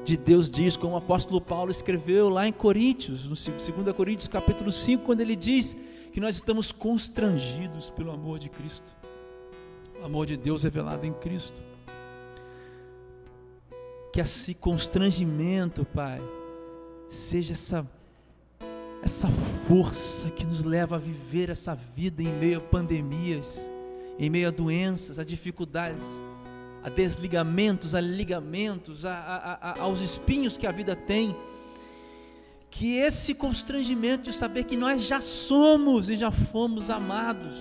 de 0.08 0.16
Deus 0.16 0.50
diz, 0.50 0.78
como 0.78 0.94
o 0.94 0.98
apóstolo 0.98 1.42
Paulo 1.42 1.70
escreveu 1.70 2.30
lá 2.30 2.48
em 2.48 2.54
Coríntios, 2.54 3.26
no 3.26 3.36
2 3.36 3.94
Coríntios 3.94 4.30
capítulo 4.30 4.72
5, 4.72 5.04
quando 5.04 5.20
ele 5.20 5.36
diz 5.36 5.76
que 6.14 6.22
nós 6.22 6.36
estamos 6.36 6.72
constrangidos 6.72 7.90
pelo 7.90 8.12
amor 8.12 8.40
de 8.40 8.48
Cristo, 8.48 8.90
o 10.00 10.06
amor 10.06 10.26
de 10.26 10.38
Deus 10.38 10.64
revelado 10.64 11.06
em 11.06 11.12
Cristo. 11.12 11.62
Que 14.14 14.22
esse 14.22 14.54
constrangimento, 14.54 15.84
Pai, 15.84 16.22
seja 17.10 17.52
essa 17.52 17.86
essa 19.04 19.28
força 19.68 20.30
que 20.32 20.46
nos 20.46 20.64
leva 20.64 20.96
a 20.96 21.00
viver 21.00 21.50
essa 21.50 21.76
vida 21.76 22.24
em 22.24 22.32
meio 22.32 22.60
a 22.60 22.62
pandemias, 22.62 23.70
em 24.18 24.30
meio 24.30 24.48
a 24.48 24.52
doenças, 24.52 25.20
a 25.20 25.24
dificuldades 25.24 26.18
a 26.84 26.90
desligamentos, 26.90 27.96
a 27.96 28.02
ligamentos, 28.02 29.06
a, 29.06 29.14
a, 29.14 29.72
a, 29.72 29.82
aos 29.82 30.02
espinhos 30.02 30.58
que 30.58 30.68
a 30.68 30.72
vida 30.72 30.96
tem. 30.96 31.36
Que 32.70 32.98
esse 32.98 33.34
constrangimento 33.34 34.30
de 34.30 34.34
saber 34.34 34.66
que 34.66 34.78
nós 34.78 35.04
já 35.04 35.22
somos 35.22 36.10
e 36.10 36.18
já 36.18 36.32
fomos 36.32 36.90
amados, 36.90 37.56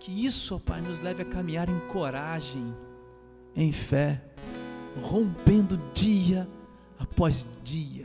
que 0.00 0.24
isso, 0.24 0.54
ó 0.54 0.58
Pai, 0.58 0.80
nos 0.80 1.00
leve 1.00 1.22
a 1.22 1.24
caminhar 1.24 1.68
em 1.68 1.78
coragem, 1.88 2.74
em 3.56 3.72
fé, 3.72 4.22
rompendo 5.02 5.78
dia 5.92 6.48
após 6.98 7.48
dia, 7.62 8.04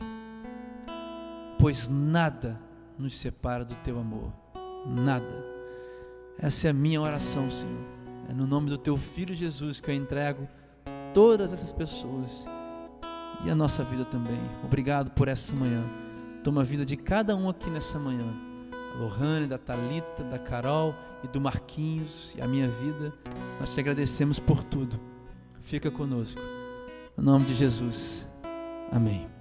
pois 1.57 1.87
nada 1.87 2.59
nos 2.97 3.17
separa 3.17 3.63
do 3.63 3.75
teu 3.75 3.99
amor, 3.99 4.33
nada. 4.85 5.45
Essa 6.37 6.67
é 6.67 6.69
a 6.71 6.73
minha 6.73 7.01
oração, 7.01 7.49
Senhor. 7.51 7.98
É 8.29 8.33
no 8.33 8.45
nome 8.45 8.69
do 8.69 8.77
teu 8.77 8.95
filho 8.95 9.33
Jesus 9.33 9.79
que 9.79 9.89
eu 9.89 9.95
entrego 9.95 10.47
todas 11.13 11.51
essas 11.51 11.73
pessoas 11.73 12.45
e 13.43 13.49
a 13.49 13.55
nossa 13.55 13.83
vida 13.83 14.05
também. 14.05 14.39
Obrigado 14.63 15.11
por 15.11 15.27
essa 15.27 15.55
manhã. 15.55 15.83
Toma 16.43 16.61
a 16.61 16.63
vida 16.63 16.85
de 16.85 16.95
cada 16.95 17.35
um 17.35 17.49
aqui 17.49 17.69
nessa 17.69 17.97
manhã. 17.97 18.31
A 18.93 18.97
Lohane, 18.99 19.47
da 19.47 19.57
Talita, 19.57 20.23
da 20.23 20.37
Carol 20.37 20.93
e 21.23 21.27
do 21.27 21.41
Marquinhos 21.41 22.33
e 22.37 22.41
a 22.41 22.47
minha 22.47 22.67
vida. 22.67 23.11
Nós 23.59 23.73
te 23.73 23.79
agradecemos 23.79 24.39
por 24.39 24.63
tudo. 24.63 24.99
Fica 25.61 25.89
conosco. 25.89 26.39
No 27.17 27.23
nome 27.23 27.45
de 27.45 27.55
Jesus. 27.55 28.27
Amém. 28.91 29.38